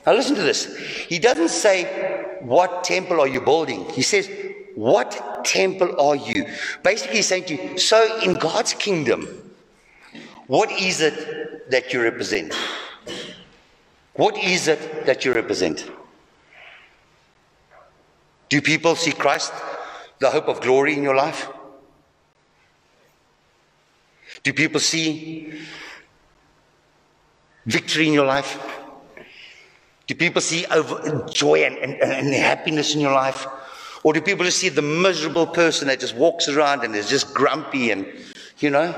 Now, 0.07 0.15
listen 0.15 0.37
to 0.37 0.43
this. 0.43 0.77
He 1.09 1.19
doesn't 1.19 1.51
say, 1.51 2.39
What 2.41 2.85
temple 2.85 3.21
are 3.21 3.29
you 3.29 3.41
building? 3.41 3.89
He 3.91 4.03
says, 4.03 4.31
What 4.75 5.36
temple 5.47 5.99
are 6.01 6.17
you? 6.17 6.47
Basically, 6.83 7.17
he's 7.17 7.29
saying 7.29 7.45
to 7.45 7.55
you, 7.55 7.79
So, 7.79 8.21
in 8.21 8.35
God's 8.35 8.75
kingdom, 8.75 9.27
what 10.47 10.71
is 10.73 11.01
it 11.01 11.71
that 11.71 11.93
you 11.93 12.03
represent? 12.03 12.55
What 14.15 14.37
is 14.37 14.69
it 14.69 15.07
that 15.07 15.25
you 15.25 15.33
represent? 15.33 15.91
Do 18.49 18.61
people 18.61 18.95
see 18.95 19.13
Christ, 19.13 19.53
the 20.19 20.31
hope 20.31 20.49
of 20.49 20.61
glory 20.61 20.95
in 20.95 21.03
your 21.03 21.17
life? 21.17 21.49
Do 24.43 24.53
people 24.53 24.81
see 24.81 25.53
victory 27.67 28.07
in 28.07 28.13
your 28.13 28.27
life? 28.27 28.63
Do 30.07 30.15
people 30.15 30.41
see 30.41 30.65
joy 31.33 31.65
and, 31.65 31.77
and, 31.79 32.01
and 32.01 32.33
happiness 32.33 32.95
in 32.95 33.01
your 33.01 33.13
life? 33.13 33.47
Or 34.07 34.13
do 34.13 34.21
people 34.21 34.45
just 34.45 34.59
see 34.59 34.69
the 34.69 34.83
miserable 34.83 35.49
person 35.49 35.89
that 35.89 35.99
just 35.99 36.15
walks 36.15 36.47
around 36.47 36.85
and 36.85 36.95
is 36.95 37.11
just 37.11 37.35
grumpy 37.35 37.91
and, 37.91 38.07
you 38.61 38.71
know, 38.71 38.95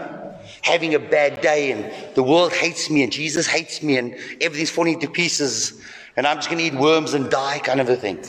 having 0.60 0.94
a 0.94 0.98
bad 0.98 1.40
day 1.40 1.72
and 1.72 2.14
the 2.14 2.22
world 2.22 2.52
hates 2.52 2.90
me 2.90 3.02
and 3.02 3.10
Jesus 3.10 3.46
hates 3.46 3.82
me 3.82 3.96
and 3.96 4.12
everything's 4.42 4.68
falling 4.68 5.00
to 5.00 5.08
pieces 5.08 5.82
and 6.14 6.26
I'm 6.26 6.36
just 6.36 6.50
going 6.50 6.58
to 6.58 6.64
eat 6.66 6.74
worms 6.74 7.14
and 7.14 7.30
die 7.30 7.58
kind 7.60 7.80
of 7.80 7.88
a 7.88 7.96
thing? 7.96 8.22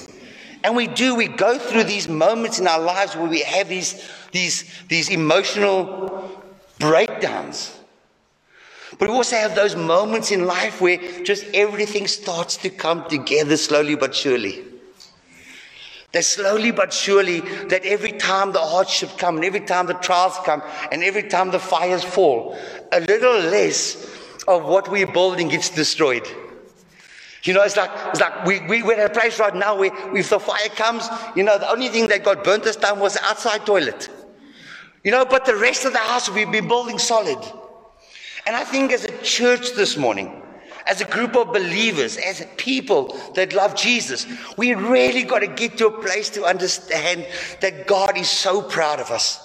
And 0.63 0.73
we 0.73 0.87
do, 0.87 1.15
we 1.15 1.27
go 1.27 1.59
through 1.59 1.83
these 1.83 2.07
moments 2.07 2.59
in 2.59 2.67
our 2.67 2.79
lives 2.79 3.13
where 3.13 3.27
we 3.29 3.41
have 3.41 3.67
these, 3.67 4.09
these, 4.31 4.63
these 4.87 5.09
emotional 5.09 6.41
breakdowns. 6.79 7.77
But 8.97 9.09
we 9.09 9.15
also 9.15 9.35
have 9.35 9.53
those 9.53 9.75
moments 9.75 10.31
in 10.31 10.45
life 10.45 10.79
where 10.79 10.97
just 11.23 11.43
everything 11.53 12.07
starts 12.07 12.55
to 12.55 12.69
come 12.69 13.03
together 13.09 13.57
slowly 13.57 13.95
but 13.95 14.15
surely. 14.15 14.68
That 16.11 16.25
slowly 16.25 16.71
but 16.71 16.91
surely, 16.91 17.41
that 17.67 17.85
every 17.85 18.13
time 18.13 18.51
the 18.51 18.59
hardship 18.59 19.11
come, 19.17 19.35
and 19.35 19.45
every 19.45 19.59
time 19.61 19.85
the 19.85 19.93
trials 19.93 20.37
come, 20.43 20.63
and 20.91 21.03
every 21.03 21.23
time 21.23 21.51
the 21.51 21.59
fires 21.59 22.03
fall, 22.03 22.57
a 22.91 22.99
little 22.99 23.39
less 23.39 24.09
of 24.47 24.65
what 24.65 24.89
we're 24.89 25.11
building 25.11 25.49
gets 25.49 25.69
destroyed. 25.69 26.27
You 27.43 27.53
know, 27.53 27.61
it's 27.61 27.77
like, 27.77 27.91
it's 28.07 28.19
like 28.19 28.45
we, 28.45 28.59
we, 28.67 28.83
we're 28.83 28.99
at 28.99 29.11
a 29.11 29.19
place 29.19 29.39
right 29.39 29.55
now 29.55 29.77
where 29.77 29.91
if 30.15 30.29
the 30.29 30.39
fire 30.39 30.67
comes, 30.75 31.07
you 31.35 31.43
know, 31.43 31.57
the 31.57 31.69
only 31.69 31.89
thing 31.89 32.07
that 32.07 32.23
got 32.23 32.43
burnt 32.43 32.63
this 32.63 32.75
time 32.75 32.99
was 32.99 33.13
the 33.13 33.23
outside 33.23 33.65
toilet. 33.65 34.09
You 35.03 35.11
know, 35.11 35.23
but 35.25 35.45
the 35.45 35.55
rest 35.55 35.85
of 35.85 35.93
the 35.93 35.99
house 35.99 36.29
we've 36.29 36.51
been 36.51 36.67
building 36.67 36.99
solid. 36.99 37.39
And 38.45 38.55
I 38.55 38.63
think 38.63 38.91
as 38.91 39.05
a 39.05 39.17
church 39.21 39.73
this 39.73 39.95
morning, 39.95 40.38
as 40.89 41.01
a 41.01 41.05
group 41.05 41.35
of 41.35 41.53
believers, 41.53 42.17
as 42.17 42.41
a 42.41 42.45
people 42.57 43.15
that 43.35 43.53
love 43.53 43.75
Jesus, 43.75 44.25
we 44.57 44.73
really 44.73 45.23
got 45.23 45.39
to 45.39 45.47
get 45.47 45.77
to 45.77 45.87
a 45.87 46.01
place 46.01 46.31
to 46.31 46.43
understand 46.43 47.27
that 47.61 47.85
God 47.85 48.17
is 48.17 48.27
so 48.27 48.63
proud 48.63 48.99
of 48.99 49.11
us, 49.11 49.39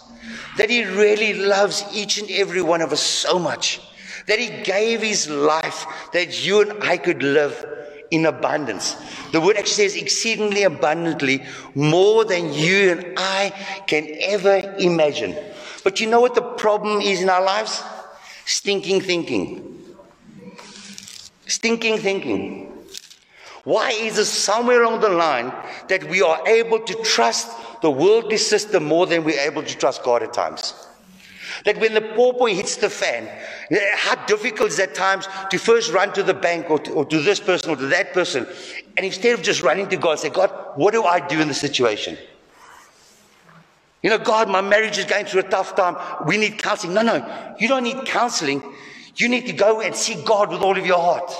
that 0.56 0.70
He 0.70 0.84
really 0.84 1.34
loves 1.34 1.84
each 1.92 2.18
and 2.18 2.30
every 2.30 2.62
one 2.62 2.80
of 2.80 2.92
us 2.92 3.02
so 3.02 3.38
much, 3.38 3.78
that 4.26 4.38
He 4.38 4.62
gave 4.62 5.02
His 5.02 5.28
life 5.28 5.84
that 6.14 6.44
you 6.46 6.62
and 6.62 6.82
I 6.82 6.96
could 6.96 7.22
live 7.22 7.66
in 8.10 8.24
abundance. 8.24 8.96
The 9.32 9.40
word 9.40 9.58
actually 9.58 9.88
says 9.88 9.96
exceedingly 9.96 10.62
abundantly, 10.62 11.44
more 11.74 12.24
than 12.24 12.54
you 12.54 12.92
and 12.92 13.14
I 13.18 13.50
can 13.86 14.08
ever 14.18 14.76
imagine. 14.78 15.36
But 15.82 16.00
you 16.00 16.06
know 16.06 16.22
what 16.22 16.34
the 16.34 16.42
problem 16.42 17.02
is 17.02 17.20
in 17.20 17.28
our 17.28 17.44
lives? 17.44 17.82
Stinking 18.46 19.02
thinking. 19.02 19.83
Stinking 21.46 21.98
thinking. 21.98 22.72
Why 23.64 23.90
is 23.90 24.18
it 24.18 24.26
somewhere 24.26 24.82
along 24.82 25.00
the 25.00 25.08
line 25.08 25.52
that 25.88 26.04
we 26.08 26.20
are 26.22 26.46
able 26.46 26.80
to 26.80 26.94
trust 27.02 27.48
the 27.80 27.90
worldly 27.90 28.36
system 28.36 28.84
more 28.84 29.06
than 29.06 29.24
we're 29.24 29.40
able 29.40 29.62
to 29.62 29.76
trust 29.76 30.02
God 30.02 30.22
at 30.22 30.34
times? 30.34 30.74
That 31.64 31.78
when 31.78 31.94
the 31.94 32.00
poor 32.00 32.32
boy 32.32 32.54
hits 32.54 32.76
the 32.76 32.90
fan, 32.90 33.28
how 33.94 34.16
difficult 34.26 34.68
is 34.68 34.78
at 34.80 34.94
times 34.94 35.28
to 35.50 35.58
first 35.58 35.92
run 35.92 36.12
to 36.12 36.22
the 36.22 36.34
bank 36.34 36.68
or 36.68 36.78
to, 36.80 36.92
or 36.92 37.04
to 37.06 37.20
this 37.20 37.40
person 37.40 37.70
or 37.70 37.76
to 37.76 37.86
that 37.86 38.12
person, 38.12 38.46
and 38.96 39.06
instead 39.06 39.38
of 39.38 39.42
just 39.42 39.62
running 39.62 39.88
to 39.88 39.96
God, 39.96 40.18
say, 40.18 40.30
God, 40.30 40.50
what 40.76 40.92
do 40.92 41.04
I 41.04 41.26
do 41.26 41.40
in 41.40 41.48
the 41.48 41.54
situation? 41.54 42.18
You 44.02 44.10
know, 44.10 44.18
God, 44.18 44.50
my 44.50 44.60
marriage 44.60 44.98
is 44.98 45.06
going 45.06 45.24
through 45.24 45.40
a 45.40 45.48
tough 45.48 45.74
time. 45.74 45.96
We 46.26 46.36
need 46.36 46.58
counseling. 46.58 46.92
No, 46.92 47.00
no, 47.00 47.54
you 47.58 47.68
don't 47.68 47.84
need 47.84 48.04
counseling. 48.04 48.62
You 49.16 49.28
need 49.28 49.46
to 49.46 49.52
go 49.52 49.80
and 49.80 49.94
see 49.94 50.22
God 50.24 50.50
with 50.50 50.62
all 50.62 50.76
of 50.76 50.86
your 50.86 50.98
heart. 50.98 51.32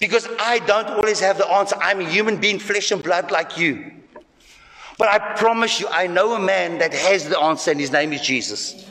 Because 0.00 0.28
I 0.38 0.58
don't 0.60 0.88
always 0.88 1.20
have 1.20 1.38
the 1.38 1.48
answer. 1.48 1.76
I'm 1.80 2.00
a 2.00 2.08
human 2.08 2.36
being, 2.40 2.58
flesh 2.58 2.90
and 2.90 3.02
blood 3.02 3.30
like 3.30 3.56
you. 3.56 3.92
But 4.98 5.08
I 5.08 5.34
promise 5.34 5.80
you, 5.80 5.88
I 5.88 6.06
know 6.06 6.34
a 6.34 6.38
man 6.38 6.78
that 6.78 6.92
has 6.92 7.28
the 7.28 7.38
answer, 7.38 7.72
and 7.72 7.80
his 7.80 7.90
name 7.90 8.12
is 8.12 8.20
Jesus. 8.20 8.88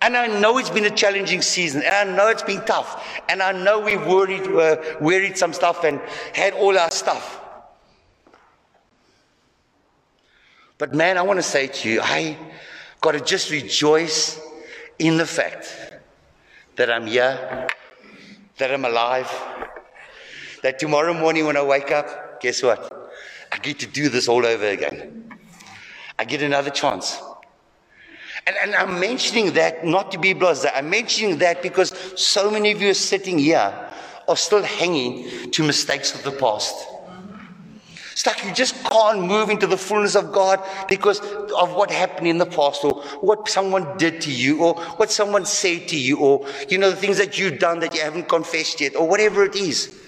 And 0.00 0.16
I 0.16 0.26
know 0.26 0.58
it's 0.58 0.70
been 0.70 0.84
a 0.84 0.90
challenging 0.90 1.42
season, 1.42 1.82
and 1.82 1.94
I 2.10 2.16
know 2.16 2.28
it's 2.28 2.42
been 2.42 2.64
tough, 2.64 3.20
and 3.28 3.40
I 3.40 3.52
know 3.52 3.78
we've 3.78 4.04
worried, 4.04 4.46
uh, 4.48 4.98
worried 5.00 5.38
some 5.38 5.52
stuff 5.52 5.84
and 5.84 6.00
had 6.34 6.54
all 6.54 6.76
our 6.76 6.90
stuff. 6.90 7.40
But 10.78 10.92
man, 10.92 11.16
I 11.16 11.22
want 11.22 11.38
to 11.38 11.44
say 11.44 11.68
to 11.68 11.88
you, 11.88 12.00
I 12.00 12.36
got 13.00 13.12
to 13.12 13.20
just 13.20 13.52
rejoice 13.52 14.40
in 14.98 15.16
the 15.18 15.26
fact 15.26 15.81
that 16.76 16.90
I'm 16.90 17.06
here, 17.06 17.68
that 18.58 18.72
I'm 18.72 18.84
alive, 18.84 19.30
that 20.62 20.78
tomorrow 20.78 21.12
morning 21.12 21.46
when 21.46 21.56
I 21.56 21.62
wake 21.62 21.90
up, 21.90 22.40
guess 22.40 22.62
what? 22.62 23.10
I 23.50 23.58
get 23.58 23.78
to 23.80 23.86
do 23.86 24.08
this 24.08 24.28
all 24.28 24.46
over 24.46 24.66
again. 24.66 25.38
I 26.18 26.24
get 26.24 26.42
another 26.42 26.70
chance. 26.70 27.20
And, 28.46 28.56
and 28.62 28.74
I'm 28.74 28.98
mentioning 28.98 29.52
that 29.52 29.84
not 29.84 30.12
to 30.12 30.18
be 30.18 30.32
blase. 30.32 30.66
I'm 30.74 30.90
mentioning 30.90 31.38
that 31.38 31.62
because 31.62 31.92
so 32.20 32.50
many 32.50 32.72
of 32.72 32.80
you 32.80 32.90
are 32.90 32.94
sitting 32.94 33.38
here 33.38 33.72
are 34.28 34.36
still 34.36 34.62
hanging 34.62 35.50
to 35.50 35.62
mistakes 35.62 36.14
of 36.14 36.22
the 36.24 36.32
past. 36.32 36.74
It's 38.22 38.26
like 38.28 38.44
you 38.44 38.54
just 38.54 38.80
can't 38.84 39.22
move 39.22 39.50
into 39.50 39.66
the 39.66 39.76
fullness 39.76 40.14
of 40.14 40.30
God 40.30 40.64
because 40.88 41.18
of 41.18 41.74
what 41.74 41.90
happened 41.90 42.28
in 42.28 42.38
the 42.38 42.46
past 42.46 42.84
or 42.84 43.02
what 43.20 43.48
someone 43.48 43.98
did 43.98 44.20
to 44.20 44.30
you 44.30 44.62
or 44.62 44.74
what 44.94 45.10
someone 45.10 45.44
said 45.44 45.88
to 45.88 45.98
you 45.98 46.18
or, 46.18 46.46
you 46.68 46.78
know, 46.78 46.90
the 46.90 46.94
things 46.94 47.18
that 47.18 47.36
you've 47.36 47.58
done 47.58 47.80
that 47.80 47.96
you 47.96 48.00
haven't 48.00 48.28
confessed 48.28 48.80
yet 48.80 48.94
or 48.94 49.08
whatever 49.08 49.42
it 49.42 49.56
is. 49.56 50.00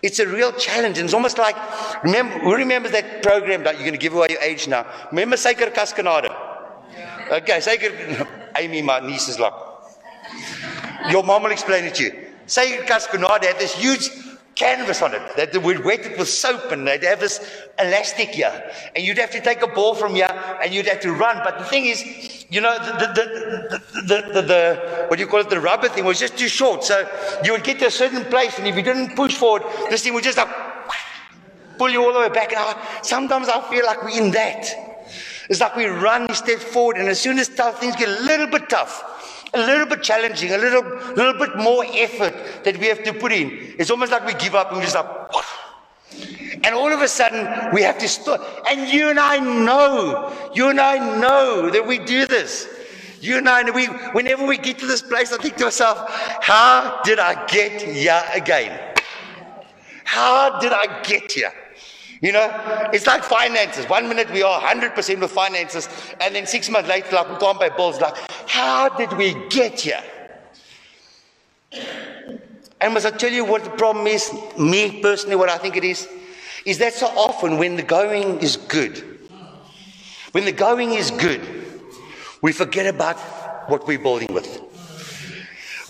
It's 0.00 0.18
a 0.20 0.26
real 0.26 0.52
challenge. 0.52 0.96
And 0.96 1.04
it's 1.04 1.12
almost 1.12 1.36
like, 1.36 1.54
remember, 2.02 2.38
who 2.38 2.54
remembers 2.54 2.92
that 2.92 3.22
program 3.22 3.62
that 3.64 3.74
you're 3.74 3.84
going 3.84 3.92
to 3.92 3.98
give 3.98 4.14
away 4.14 4.28
your 4.30 4.40
age 4.40 4.66
now? 4.66 4.86
Remember 5.10 5.36
Seker 5.36 5.66
Cascanada? 5.66 6.34
Okay, 7.30 7.60
Seker, 7.60 8.26
Amy, 8.56 8.80
my 8.80 9.00
niece 9.00 9.28
is 9.28 9.38
like, 9.38 9.52
your 11.10 11.22
mom 11.22 11.42
will 11.42 11.50
explain 11.50 11.84
it 11.84 11.94
to 11.96 12.04
you. 12.04 12.26
Seker 12.46 12.84
Cascanada 12.84 13.44
had 13.44 13.58
this 13.58 13.74
huge 13.74 14.08
canvas 14.54 15.00
on 15.00 15.14
it 15.14 15.22
that 15.36 15.56
would 15.62 15.84
wet 15.84 16.00
it 16.00 16.18
with 16.18 16.28
soap 16.28 16.72
and 16.72 16.86
they'd 16.86 17.02
have 17.02 17.20
this 17.20 17.62
elastic 17.78 18.30
here. 18.30 18.70
And 18.94 19.04
you'd 19.04 19.18
have 19.18 19.30
to 19.30 19.40
take 19.40 19.62
a 19.62 19.66
ball 19.66 19.94
from 19.94 20.14
here 20.14 20.30
and 20.62 20.72
you'd 20.72 20.86
have 20.86 21.00
to 21.00 21.12
run. 21.12 21.40
But 21.42 21.58
the 21.58 21.64
thing 21.64 21.86
is, 21.86 22.46
you 22.50 22.60
know, 22.60 22.76
the, 22.78 23.06
the, 23.06 23.80
the, 24.02 24.32
the, 24.32 24.42
the 24.42 25.04
what 25.08 25.16
do 25.16 25.22
you 25.22 25.28
call 25.28 25.40
it, 25.40 25.50
the 25.50 25.60
rubber 25.60 25.88
thing 25.88 26.04
was 26.04 26.18
just 26.18 26.36
too 26.36 26.48
short. 26.48 26.84
So 26.84 27.08
you 27.44 27.52
would 27.52 27.64
get 27.64 27.78
to 27.80 27.86
a 27.86 27.90
certain 27.90 28.24
place 28.24 28.58
and 28.58 28.66
if 28.66 28.76
you 28.76 28.82
didn't 28.82 29.16
push 29.16 29.34
forward, 29.34 29.62
this 29.88 30.02
thing 30.02 30.14
would 30.14 30.24
just 30.24 30.36
like 30.36 30.48
pull 31.78 31.88
you 31.88 32.04
all 32.04 32.12
the 32.12 32.20
way 32.20 32.28
back. 32.28 32.52
And 32.52 32.60
I, 32.60 33.00
sometimes 33.02 33.48
I 33.48 33.60
feel 33.70 33.86
like 33.86 34.02
we're 34.02 34.22
in 34.22 34.30
that. 34.32 34.66
It's 35.48 35.60
like 35.60 35.74
we 35.74 35.86
run 35.86 36.30
a 36.30 36.34
step 36.34 36.60
forward 36.60 36.96
and 36.96 37.08
as 37.08 37.20
soon 37.20 37.38
as 37.38 37.48
tough 37.48 37.80
things 37.80 37.96
get 37.96 38.08
a 38.08 38.22
little 38.22 38.46
bit 38.46 38.68
tough, 38.68 39.19
a 39.54 39.58
little 39.58 39.86
bit 39.86 40.02
challenging, 40.02 40.52
a 40.52 40.58
little, 40.58 40.82
little 41.14 41.34
bit 41.34 41.56
more 41.56 41.84
effort 41.94 42.34
that 42.64 42.76
we 42.78 42.86
have 42.86 43.02
to 43.04 43.12
put 43.12 43.32
in. 43.32 43.74
It's 43.78 43.90
almost 43.90 44.12
like 44.12 44.24
we 44.26 44.34
give 44.34 44.54
up 44.54 44.68
and 44.68 44.78
we 44.78 44.84
just 44.84 44.94
like, 44.94 45.06
and 46.62 46.74
all 46.74 46.92
of 46.92 47.00
a 47.00 47.08
sudden 47.08 47.72
we 47.72 47.82
have 47.82 47.98
to 47.98 48.08
stop. 48.08 48.40
And 48.70 48.88
you 48.88 49.10
and 49.10 49.18
I 49.18 49.38
know, 49.38 50.32
you 50.54 50.68
and 50.68 50.80
I 50.80 51.18
know 51.18 51.70
that 51.70 51.86
we 51.86 51.98
do 51.98 52.26
this. 52.26 52.68
You 53.20 53.38
and 53.38 53.48
I, 53.48 53.68
we, 53.70 53.86
whenever 53.86 54.46
we 54.46 54.56
get 54.56 54.78
to 54.78 54.86
this 54.86 55.02
place, 55.02 55.32
I 55.32 55.36
think 55.36 55.56
to 55.56 55.64
myself, 55.64 56.08
How 56.42 57.00
did 57.04 57.18
I 57.18 57.46
get 57.46 57.82
here 57.82 58.22
again? 58.32 58.78
How 60.04 60.58
did 60.58 60.72
I 60.72 61.02
get 61.02 61.30
here? 61.30 61.52
You 62.20 62.32
know, 62.32 62.88
it's 62.92 63.06
like 63.06 63.24
finances. 63.24 63.88
One 63.88 64.08
minute 64.08 64.30
we 64.30 64.42
are 64.42 64.60
100% 64.60 65.20
with 65.20 65.30
finances, 65.30 65.88
and 66.20 66.34
then 66.34 66.46
six 66.46 66.68
months 66.68 66.88
later, 66.88 67.14
like 67.14 67.30
we 67.30 67.36
can't 67.36 67.58
pay 67.58 67.70
bills. 67.74 68.00
Like, 68.00 68.14
how 68.46 68.90
did 68.90 69.12
we 69.14 69.34
get 69.48 69.80
here? 69.80 70.02
And 72.80 72.94
must 72.94 73.06
I 73.06 73.10
tell 73.10 73.32
you 73.32 73.44
what 73.44 73.64
the 73.64 73.70
problem 73.70 74.06
is? 74.06 74.30
Me 74.58 75.00
personally, 75.00 75.36
what 75.36 75.48
I 75.48 75.56
think 75.56 75.76
it 75.76 75.84
is, 75.84 76.08
is 76.66 76.78
that 76.78 76.92
so 76.92 77.06
often 77.06 77.56
when 77.58 77.76
the 77.76 77.82
going 77.82 78.38
is 78.40 78.56
good, 78.56 79.02
when 80.32 80.44
the 80.44 80.52
going 80.52 80.92
is 80.92 81.10
good, 81.10 81.40
we 82.42 82.52
forget 82.52 82.86
about 82.86 83.16
what 83.68 83.86
we're 83.86 83.98
building 83.98 84.32
with. 84.32 84.69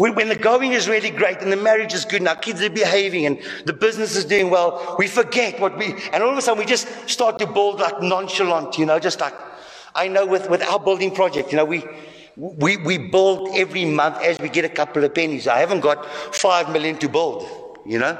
When 0.01 0.31
the 0.31 0.35
going 0.35 0.73
is 0.73 0.89
really 0.89 1.11
great 1.11 1.43
and 1.43 1.53
the 1.53 1.59
marriage 1.59 1.93
is 1.93 2.07
good 2.07 2.23
and 2.23 2.29
our 2.29 2.35
kids 2.35 2.63
are 2.63 2.71
behaving 2.71 3.27
and 3.27 3.39
the 3.67 3.75
business 3.75 4.17
is 4.17 4.25
doing 4.25 4.49
well, 4.49 4.97
we 4.99 5.07
forget 5.07 5.61
what 5.61 5.77
we, 5.77 5.95
and 6.15 6.23
all 6.23 6.31
of 6.31 6.39
a 6.39 6.41
sudden 6.41 6.59
we 6.59 6.65
just 6.65 6.89
start 7.07 7.39
to 7.39 7.47
build 7.47 7.81
like 7.81 8.01
nonchalant, 8.01 8.79
you 8.79 8.87
know, 8.87 8.99
just 8.99 9.21
like, 9.21 9.35
I 9.95 10.09
know 10.09 10.25
with, 10.25 10.49
with 10.49 10.63
our 10.63 10.81
building 10.81 11.15
project, 11.15 11.53
you 11.53 11.59
know, 11.59 11.67
we, 11.67 11.85
we, 12.35 12.79
we 12.79 12.97
build 12.97 13.51
every 13.53 13.85
month 13.85 14.17
as 14.23 14.39
we 14.39 14.49
get 14.49 14.65
a 14.65 14.71
couple 14.71 15.05
of 15.05 15.15
pennies. 15.15 15.47
I 15.47 15.59
haven't 15.59 15.81
got 15.81 16.07
five 16.35 16.73
million 16.73 16.97
to 17.01 17.09
build, 17.11 17.79
you 17.85 17.99
know. 17.99 18.19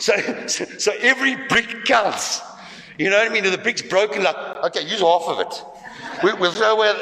So, 0.00 0.12
so, 0.46 0.66
so 0.66 0.92
every 1.00 1.36
brick 1.46 1.86
counts. 1.86 2.42
You 2.98 3.08
know 3.08 3.16
what 3.16 3.30
I 3.30 3.32
mean? 3.32 3.46
If 3.46 3.52
the 3.52 3.58
brick's 3.58 3.80
broken, 3.80 4.22
like, 4.22 4.36
okay, 4.64 4.82
use 4.82 5.00
half 5.00 5.22
of 5.28 5.40
it. 5.40 5.64
We, 6.22 6.34
will 6.34 6.52
throw 6.52 6.76
away. 6.76 6.92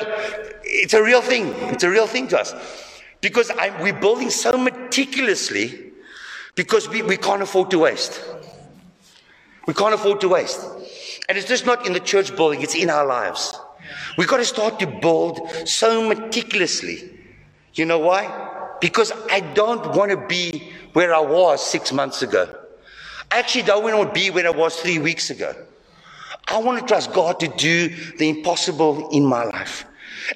It's 0.63 0.95
a 0.95 1.03
real 1.03 1.21
thing. 1.21 1.53
It's 1.73 1.83
a 1.83 1.91
real 1.91 2.07
thing 2.07 2.29
to 2.29 2.39
us. 2.39 2.84
Because 3.25 3.51
I'm, 3.59 3.81
we're 3.81 3.99
building 3.99 4.29
so 4.29 4.59
meticulously 4.59 5.93
because 6.57 6.91
we, 6.91 7.01
we 7.01 7.17
can't 7.17 7.41
afford 7.41 7.71
to 7.71 7.79
waste. 7.79 8.23
We 9.67 9.73
can't 9.73 9.95
afford 9.95 10.21
to 10.21 10.29
waste. 10.29 10.63
And 11.27 11.39
it's 11.39 11.49
just 11.49 11.65
not 11.65 11.87
in 11.87 11.95
the 11.95 12.01
church 12.01 12.37
building, 12.37 12.61
it's 12.61 12.75
in 12.75 12.91
our 12.91 13.07
lives. 13.07 13.59
We've 14.19 14.29
got 14.29 14.37
to 14.37 14.45
start 14.45 14.79
to 14.81 14.87
build 14.87 15.41
so 15.67 16.07
meticulously. 16.07 17.19
You 17.73 17.87
know 17.87 17.99
why? 17.99 18.77
Because 18.83 19.11
I 19.31 19.41
don't 19.41 19.97
want 19.97 20.11
to 20.11 20.19
be 20.27 20.75
where 20.93 21.15
I 21.15 21.21
was 21.21 21.65
six 21.65 21.95
months 21.95 22.21
ago. 22.21 22.55
I 23.33 23.39
actually 23.39 23.63
don't 23.63 23.83
want 23.83 24.07
to 24.07 24.13
be 24.13 24.29
where 24.29 24.47
I 24.47 24.51
was 24.51 24.77
three 24.77 24.99
weeks 24.99 25.31
ago. 25.31 25.55
I 26.47 26.59
want 26.59 26.79
to 26.79 26.87
trust 26.87 27.15
God 27.15 27.41
to 27.41 27.49
do 27.49 27.89
the 28.19 28.29
impossible 28.29 29.09
in 29.13 29.25
my 29.25 29.45
life. 29.45 29.87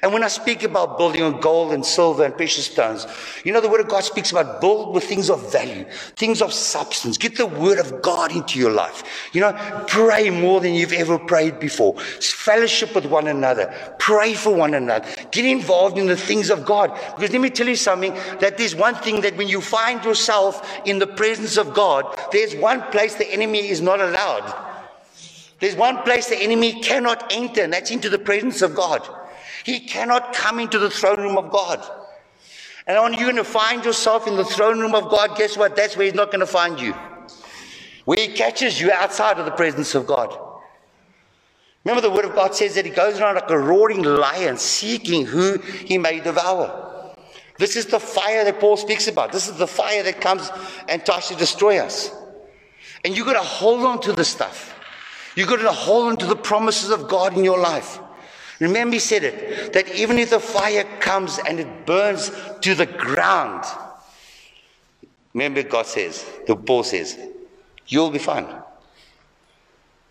And 0.02 0.12
when 0.12 0.22
I 0.22 0.28
speak 0.28 0.62
about 0.62 0.98
building 0.98 1.22
on 1.22 1.40
gold 1.40 1.72
and 1.72 1.84
silver 1.84 2.24
and 2.24 2.36
precious 2.36 2.66
stones, 2.66 3.06
you 3.44 3.52
know, 3.52 3.60
the 3.60 3.68
Word 3.68 3.80
of 3.80 3.88
God 3.88 4.04
speaks 4.04 4.30
about 4.30 4.60
build 4.60 4.94
with 4.94 5.04
things 5.04 5.30
of 5.30 5.50
value, 5.50 5.84
things 6.16 6.42
of 6.42 6.52
substance. 6.52 7.16
Get 7.16 7.36
the 7.36 7.46
Word 7.46 7.78
of 7.78 8.02
God 8.02 8.32
into 8.32 8.58
your 8.58 8.70
life. 8.70 9.02
You 9.32 9.40
know, 9.40 9.84
pray 9.88 10.30
more 10.30 10.60
than 10.60 10.74
you've 10.74 10.92
ever 10.92 11.18
prayed 11.18 11.58
before. 11.58 11.98
Fellowship 11.98 12.94
with 12.94 13.06
one 13.06 13.28
another. 13.28 13.74
Pray 13.98 14.34
for 14.34 14.54
one 14.54 14.74
another. 14.74 15.08
Get 15.30 15.44
involved 15.44 15.96
in 15.96 16.06
the 16.06 16.16
things 16.16 16.50
of 16.50 16.64
God. 16.64 16.92
Because 17.16 17.32
let 17.32 17.40
me 17.40 17.50
tell 17.50 17.68
you 17.68 17.76
something 17.76 18.12
that 18.40 18.58
there's 18.58 18.74
one 18.74 18.94
thing 18.94 19.22
that 19.22 19.36
when 19.36 19.48
you 19.48 19.60
find 19.60 20.04
yourself 20.04 20.68
in 20.84 20.98
the 20.98 21.06
presence 21.06 21.56
of 21.56 21.72
God, 21.72 22.04
there's 22.30 22.54
one 22.56 22.82
place 22.90 23.14
the 23.14 23.30
enemy 23.32 23.68
is 23.68 23.80
not 23.80 24.00
allowed. 24.00 24.66
There's 25.60 25.74
one 25.74 26.02
place 26.02 26.28
the 26.28 26.36
enemy 26.36 26.80
cannot 26.82 27.32
enter, 27.32 27.62
and 27.62 27.72
that's 27.72 27.90
into 27.90 28.08
the 28.08 28.18
presence 28.18 28.62
of 28.62 28.74
God. 28.74 29.08
He 29.68 29.80
cannot 29.80 30.32
come 30.32 30.60
into 30.60 30.78
the 30.78 30.88
throne 30.88 31.20
room 31.20 31.36
of 31.36 31.50
God. 31.50 31.86
And 32.86 33.02
when 33.02 33.12
you're 33.12 33.30
going 33.30 33.36
to 33.36 33.44
find 33.44 33.84
yourself 33.84 34.26
in 34.26 34.34
the 34.34 34.44
throne 34.46 34.80
room 34.80 34.94
of 34.94 35.10
God, 35.10 35.36
guess 35.36 35.58
what? 35.58 35.76
That's 35.76 35.94
where 35.94 36.06
He's 36.06 36.14
not 36.14 36.30
going 36.30 36.40
to 36.40 36.46
find 36.46 36.80
you. 36.80 36.94
Where 38.06 38.18
He 38.18 38.28
catches 38.28 38.80
you 38.80 38.90
outside 38.90 39.38
of 39.38 39.44
the 39.44 39.50
presence 39.50 39.94
of 39.94 40.06
God. 40.06 40.34
Remember, 41.84 42.00
the 42.00 42.10
Word 42.10 42.24
of 42.24 42.34
God 42.34 42.54
says 42.54 42.76
that 42.76 42.86
He 42.86 42.90
goes 42.90 43.20
around 43.20 43.34
like 43.34 43.50
a 43.50 43.58
roaring 43.58 44.02
lion, 44.04 44.56
seeking 44.56 45.26
who 45.26 45.58
He 45.58 45.98
may 45.98 46.20
devour. 46.20 47.14
This 47.58 47.76
is 47.76 47.84
the 47.84 48.00
fire 48.00 48.44
that 48.44 48.60
Paul 48.60 48.78
speaks 48.78 49.06
about. 49.06 49.32
This 49.32 49.48
is 49.48 49.58
the 49.58 49.66
fire 49.66 50.02
that 50.02 50.22
comes 50.22 50.50
and 50.88 51.04
tries 51.04 51.28
to 51.28 51.34
destroy 51.34 51.76
us. 51.76 52.10
And 53.04 53.14
you've 53.14 53.26
got 53.26 53.34
to 53.34 53.40
hold 53.46 53.84
on 53.84 54.00
to 54.00 54.14
this 54.14 54.28
stuff. 54.28 54.74
You've 55.36 55.50
got 55.50 55.56
to 55.56 55.70
hold 55.70 56.06
on 56.06 56.16
to 56.16 56.26
the 56.26 56.36
promises 56.36 56.88
of 56.88 57.06
God 57.06 57.36
in 57.36 57.44
your 57.44 57.58
life. 57.58 58.00
Remember, 58.60 58.94
he 58.94 58.98
said 58.98 59.22
it 59.22 59.72
that 59.72 59.94
even 59.94 60.18
if 60.18 60.30
the 60.30 60.40
fire 60.40 60.84
comes 60.98 61.38
and 61.38 61.60
it 61.60 61.86
burns 61.86 62.32
to 62.60 62.74
the 62.74 62.86
ground, 62.86 63.64
remember, 65.32 65.62
God 65.62 65.86
says, 65.86 66.24
the 66.46 66.56
Paul 66.56 66.82
says, 66.82 67.18
you'll 67.86 68.10
be 68.10 68.18
fine. 68.18 68.48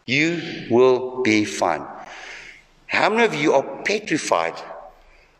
You 0.06 0.68
will 0.70 1.22
be 1.22 1.44
fine. 1.44 1.86
How 2.86 3.10
many 3.10 3.26
of 3.26 3.36
you 3.36 3.54
are 3.54 3.84
petrified 3.84 4.56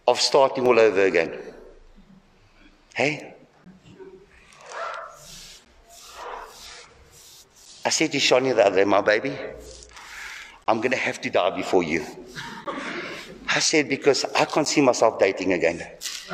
of 0.06 0.20
starting 0.20 0.67
all 0.67 0.78
over 0.78 1.06
again? 1.06 1.34
Hey? 2.93 3.34
I 7.86 7.89
said 7.89 8.12
to 8.12 8.17
Shania 8.17 8.54
the 8.54 8.65
other 8.65 8.76
day, 8.76 8.84
my 8.84 9.00
baby, 9.00 9.34
I'm 10.67 10.82
going 10.82 10.91
to 10.91 10.98
have 10.98 11.22
to 11.22 11.30
die 11.30 11.56
before 11.56 11.84
you. 11.84 12.06
I 13.47 13.60
said, 13.60 13.89
because 13.89 14.25
I 14.36 14.45
can't 14.45 14.67
see 14.67 14.81
myself 14.81 15.19
dating 15.19 15.53
again. 15.53 15.88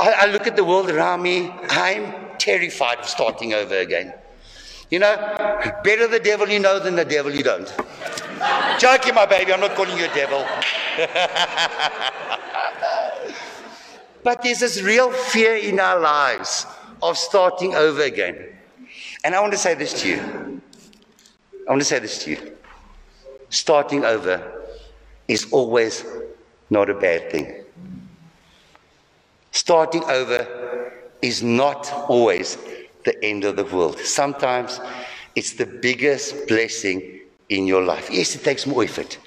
I, 0.00 0.12
I 0.20 0.26
look 0.32 0.46
at 0.46 0.56
the 0.56 0.64
world 0.64 0.90
around 0.90 1.22
me, 1.22 1.52
I'm 1.68 2.14
terrified 2.38 3.00
of 3.00 3.06
starting 3.06 3.52
over 3.52 3.76
again. 3.76 4.14
You 4.90 4.98
know, 4.98 5.14
better 5.84 6.08
the 6.08 6.18
devil 6.18 6.48
you 6.48 6.58
know 6.58 6.80
than 6.80 6.96
the 6.96 7.04
devil 7.04 7.32
you 7.32 7.42
don't. 7.42 7.72
Joking, 8.78 9.14
my 9.14 9.26
baby, 9.26 9.52
I'm 9.52 9.60
not 9.60 9.74
calling 9.74 9.96
you 9.96 10.06
a 10.06 10.14
devil. 10.14 10.44
but 14.24 14.42
there's 14.42 14.60
this 14.60 14.82
real 14.82 15.12
fear 15.12 15.56
in 15.56 15.78
our 15.78 16.00
lives 16.00 16.66
of 17.02 17.18
starting 17.18 17.74
over 17.74 18.02
again. 18.02 18.46
And 19.22 19.34
I 19.34 19.40
want 19.40 19.52
to 19.52 19.58
say 19.58 19.74
this 19.74 20.00
to 20.02 20.08
you. 20.08 20.62
I 21.70 21.72
want 21.72 21.82
to 21.82 21.86
say 21.86 22.00
this 22.00 22.24
to 22.24 22.32
you. 22.32 22.56
Starting 23.48 24.04
over 24.04 24.42
is 25.28 25.52
always 25.52 26.04
not 26.68 26.90
a 26.90 26.94
bad 26.94 27.30
thing. 27.30 27.64
Starting 29.52 30.02
over 30.02 30.92
is 31.22 31.44
not 31.44 31.92
always 32.08 32.58
the 33.04 33.24
end 33.24 33.44
of 33.44 33.54
the 33.54 33.62
world. 33.62 34.00
Sometimes 34.00 34.80
it's 35.36 35.52
the 35.52 35.66
biggest 35.66 36.48
blessing 36.48 37.20
in 37.50 37.68
your 37.68 37.84
life. 37.84 38.10
Yes, 38.10 38.34
it 38.34 38.42
takes 38.42 38.66
more 38.66 38.82
effort. 38.82 39.18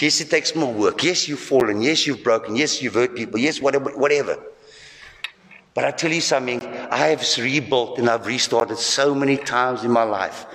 Yes, 0.00 0.18
it 0.22 0.30
takes 0.30 0.56
more 0.56 0.72
work. 0.72 1.02
Yes, 1.02 1.28
you've 1.28 1.40
fallen. 1.40 1.82
Yes, 1.82 2.06
you've 2.06 2.24
broken. 2.24 2.56
Yes, 2.56 2.80
you've 2.80 2.94
hurt 2.94 3.14
people. 3.14 3.38
Yes, 3.38 3.60
whatever. 3.60 3.90
whatever. 3.90 4.38
But 5.74 5.84
I 5.84 5.90
tell 5.90 6.10
you 6.10 6.22
something, 6.22 6.62
I 6.90 7.08
have 7.08 7.22
rebuilt 7.36 7.98
and 7.98 8.08
I've 8.08 8.26
restarted 8.26 8.78
so 8.78 9.14
many 9.14 9.36
times 9.36 9.84
in 9.84 9.90
my 9.90 10.04
life. 10.04 10.46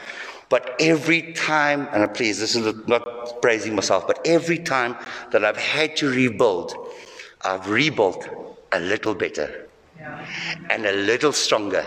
But 0.50 0.76
every 0.80 1.34
time, 1.34 1.90
and 1.92 2.14
please, 2.14 2.40
this 2.40 2.56
is 2.56 2.88
not 2.88 3.42
praising 3.42 3.76
myself, 3.76 4.08
but 4.08 4.26
every 4.26 4.58
time 4.58 4.96
that 5.32 5.44
I've 5.44 5.58
had 5.58 5.98
to 5.98 6.10
rebuild, 6.10 6.74
I've 7.42 7.70
rebuilt 7.70 8.28
a 8.72 8.80
little 8.80 9.14
better 9.14 9.68
yeah. 9.98 10.26
and 10.70 10.86
a 10.86 10.94
little 10.94 11.34
stronger. 11.34 11.86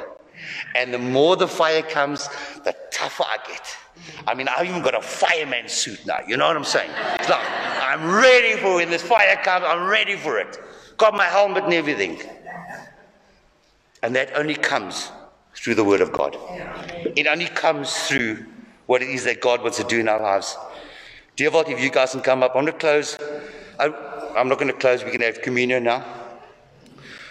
And 0.74 0.92
the 0.92 0.98
more 0.98 1.36
the 1.36 1.48
fire 1.48 1.82
comes, 1.82 2.28
the 2.64 2.74
tougher 2.90 3.24
I 3.26 3.38
get. 3.46 3.76
I 4.26 4.34
mean, 4.34 4.48
I've 4.48 4.66
even 4.66 4.82
got 4.82 4.94
a 4.94 5.02
fireman 5.02 5.68
suit 5.68 6.04
now. 6.06 6.18
You 6.26 6.36
know 6.36 6.46
what 6.46 6.56
I'm 6.56 6.64
saying? 6.64 6.90
I'm 6.96 8.10
ready 8.10 8.60
for 8.60 8.76
when 8.76 8.90
this 8.90 9.02
fire 9.02 9.36
comes, 9.42 9.64
I'm 9.66 9.88
ready 9.88 10.16
for 10.16 10.38
it. 10.38 10.58
Got 10.96 11.14
my 11.14 11.24
helmet 11.24 11.64
and 11.64 11.74
everything. 11.74 12.20
And 14.02 14.14
that 14.16 14.34
only 14.36 14.54
comes 14.54 15.10
through 15.60 15.74
the 15.74 15.84
Word 15.84 16.00
of 16.00 16.10
God. 16.10 16.38
It 17.16 17.26
only 17.26 17.44
comes 17.44 17.94
through 18.08 18.46
what 18.86 19.02
it 19.02 19.10
is 19.10 19.24
that 19.24 19.42
God 19.42 19.60
wants 19.60 19.76
to 19.76 19.84
do 19.84 20.00
in 20.00 20.08
our 20.08 20.18
lives. 20.20 20.56
Dear 21.36 21.50
Vault, 21.50 21.68
if 21.68 21.78
you 21.78 21.90
guys 21.90 22.12
can 22.12 22.22
come 22.22 22.42
up, 22.42 22.52
I'm 22.56 22.64
going 22.64 22.72
to 22.72 22.78
close. 22.78 23.18
I, 23.78 23.92
am 24.36 24.48
not 24.48 24.58
going 24.58 24.72
to 24.72 24.78
close. 24.78 25.04
We 25.04 25.10
can 25.10 25.20
have 25.20 25.42
communion 25.42 25.84
now. 25.84 26.02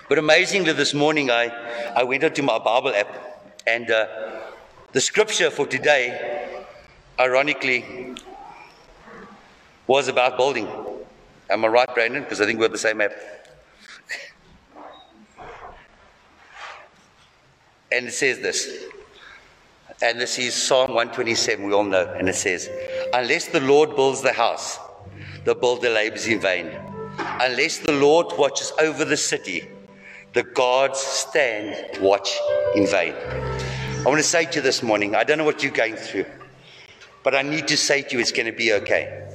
But 0.08 0.20
amazingly, 0.20 0.74
this 0.74 0.94
morning 0.94 1.32
I, 1.32 1.48
I 1.96 2.04
went 2.04 2.24
onto 2.24 2.44
my 2.44 2.60
Bible 2.60 2.94
app, 2.94 3.52
and 3.65 3.89
uh, 3.89 4.06
the 4.92 5.02
scripture 5.02 5.50
for 5.50 5.65
today, 5.65 6.56
ironically, 7.20 8.15
was 9.88 10.08
about 10.08 10.38
building. 10.38 10.68
Am 11.50 11.65
I 11.65 11.68
right, 11.68 11.94
Brandon? 11.96 12.22
Because 12.22 12.42
I 12.42 12.46
think 12.46 12.60
we're 12.60 12.68
the 12.68 12.78
same 12.78 13.02
app. 13.02 13.12
And 17.91 18.08
it 18.08 18.13
says 18.13 18.39
this. 18.39 18.86
And 20.02 20.19
this 20.21 20.39
is 20.39 20.54
Psalm 20.54 20.89
127, 20.89 21.65
we 21.65 21.73
all 21.73 21.84
know. 21.84 22.13
And 22.17 22.30
it 22.30 22.36
says, 22.36 22.69
Unless 23.13 23.47
the 23.49 23.60
Lord 23.60 23.95
builds 23.95 24.21
the 24.21 24.32
house, 24.32 24.80
the 25.43 25.56
builder 25.56 25.89
labors 25.89 26.28
in 26.28 26.39
vain. 26.39 26.71
Unless 27.17 27.80
the 27.80 27.91
Lord 27.91 28.28
watches 28.38 28.71
over 28.80 29.04
the 29.04 29.17
city, 29.17 29.67
the 30.34 30.43
guards 30.43 30.99
stand 30.99 31.99
watch 32.02 32.38
in 32.75 32.88
vain. 32.88 33.13
I 33.13 34.04
want 34.06 34.17
to 34.17 34.23
say 34.23 34.45
to 34.45 34.56
you 34.58 34.62
this 34.62 34.82
morning, 34.82 35.15
I 35.15 35.23
don't 35.25 35.38
know 35.38 35.43
what 35.43 35.63
you're 35.63 35.71
going 35.71 35.95
through, 35.95 36.25
but 37.23 37.36
I 37.36 37.41
need 37.41 37.67
to 37.67 37.75
say 37.75 38.02
to 38.02 38.15
you 38.15 38.21
it's 38.21 38.32
going 38.32 38.45
to 38.45 38.54
be 38.54 38.71
okay. 38.73 39.28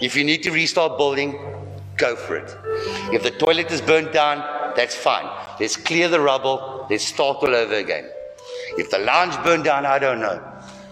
If 0.00 0.14
you 0.14 0.22
need 0.22 0.44
to 0.44 0.52
restart 0.52 0.96
building, 0.98 1.36
go 1.96 2.14
for 2.14 2.36
it. 2.36 2.56
If 3.12 3.24
the 3.24 3.32
toilet 3.32 3.72
is 3.72 3.80
burnt 3.80 4.12
down, 4.12 4.57
that's 4.76 4.94
fine. 4.94 5.28
Let's 5.60 5.76
clear 5.76 6.08
the 6.08 6.20
rubble, 6.20 6.86
let's 6.90 7.04
start 7.04 7.38
all 7.38 7.54
over 7.54 7.74
again. 7.74 8.08
If 8.76 8.90
the 8.90 8.98
lounge 8.98 9.36
burned 9.44 9.64
down, 9.64 9.86
I 9.86 9.98
don't 9.98 10.20
know. 10.20 10.42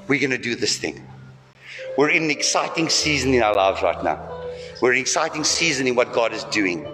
We're 0.09 0.21
going 0.21 0.31
to 0.31 0.39
do 0.39 0.55
this 0.55 0.79
thing. 0.79 1.07
We're 1.97 2.11
in 2.11 2.25
an 2.25 2.31
exciting 2.31 2.89
season 2.89 3.33
in 3.35 3.43
our 3.43 3.55
lives 3.55 3.83
right 3.83 4.03
now. 4.05 4.21
We're 4.83 4.93
in 4.93 4.97
an 4.97 5.03
exciting 5.03 5.45
season 5.45 5.87
in 5.87 5.95
what 5.95 6.13
God 6.13 6.33
is 6.33 6.45
doing. 6.45 6.87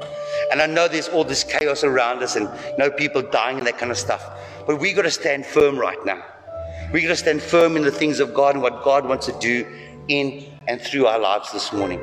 And 0.51 0.63
I 0.63 0.67
know 0.67 0.87
there's 0.87 1.09
all 1.09 1.25
this 1.25 1.45
chaos 1.45 1.83
around 1.83 2.23
us 2.23 2.37
and 2.37 2.47
you 2.47 2.79
know 2.79 2.91
people 2.91 3.23
dying 3.23 3.59
and 3.59 3.67
that 3.67 3.79
kind 3.79 3.91
of 3.91 3.99
stuff. 3.99 4.25
But 4.67 4.81
we've 4.81 4.95
got 4.95 5.03
to 5.03 5.11
stand 5.11 5.47
firm 5.47 5.79
right 5.79 6.05
now. 6.05 6.23
We've 6.93 7.03
got 7.03 7.09
to 7.09 7.17
stand 7.17 7.43
firm 7.43 7.77
in 7.77 7.83
the 7.83 7.91
things 7.91 8.21
of 8.21 8.35
God 8.35 8.55
and 8.55 8.63
what 8.63 8.85
God 8.85 9.07
wants 9.07 9.27
to 9.27 9.39
do 9.41 9.67
in 10.09 10.45
and 10.69 10.81
through 10.81 11.07
our 11.07 11.19
lives 11.19 11.53
this 11.53 11.73
morning. 11.73 12.01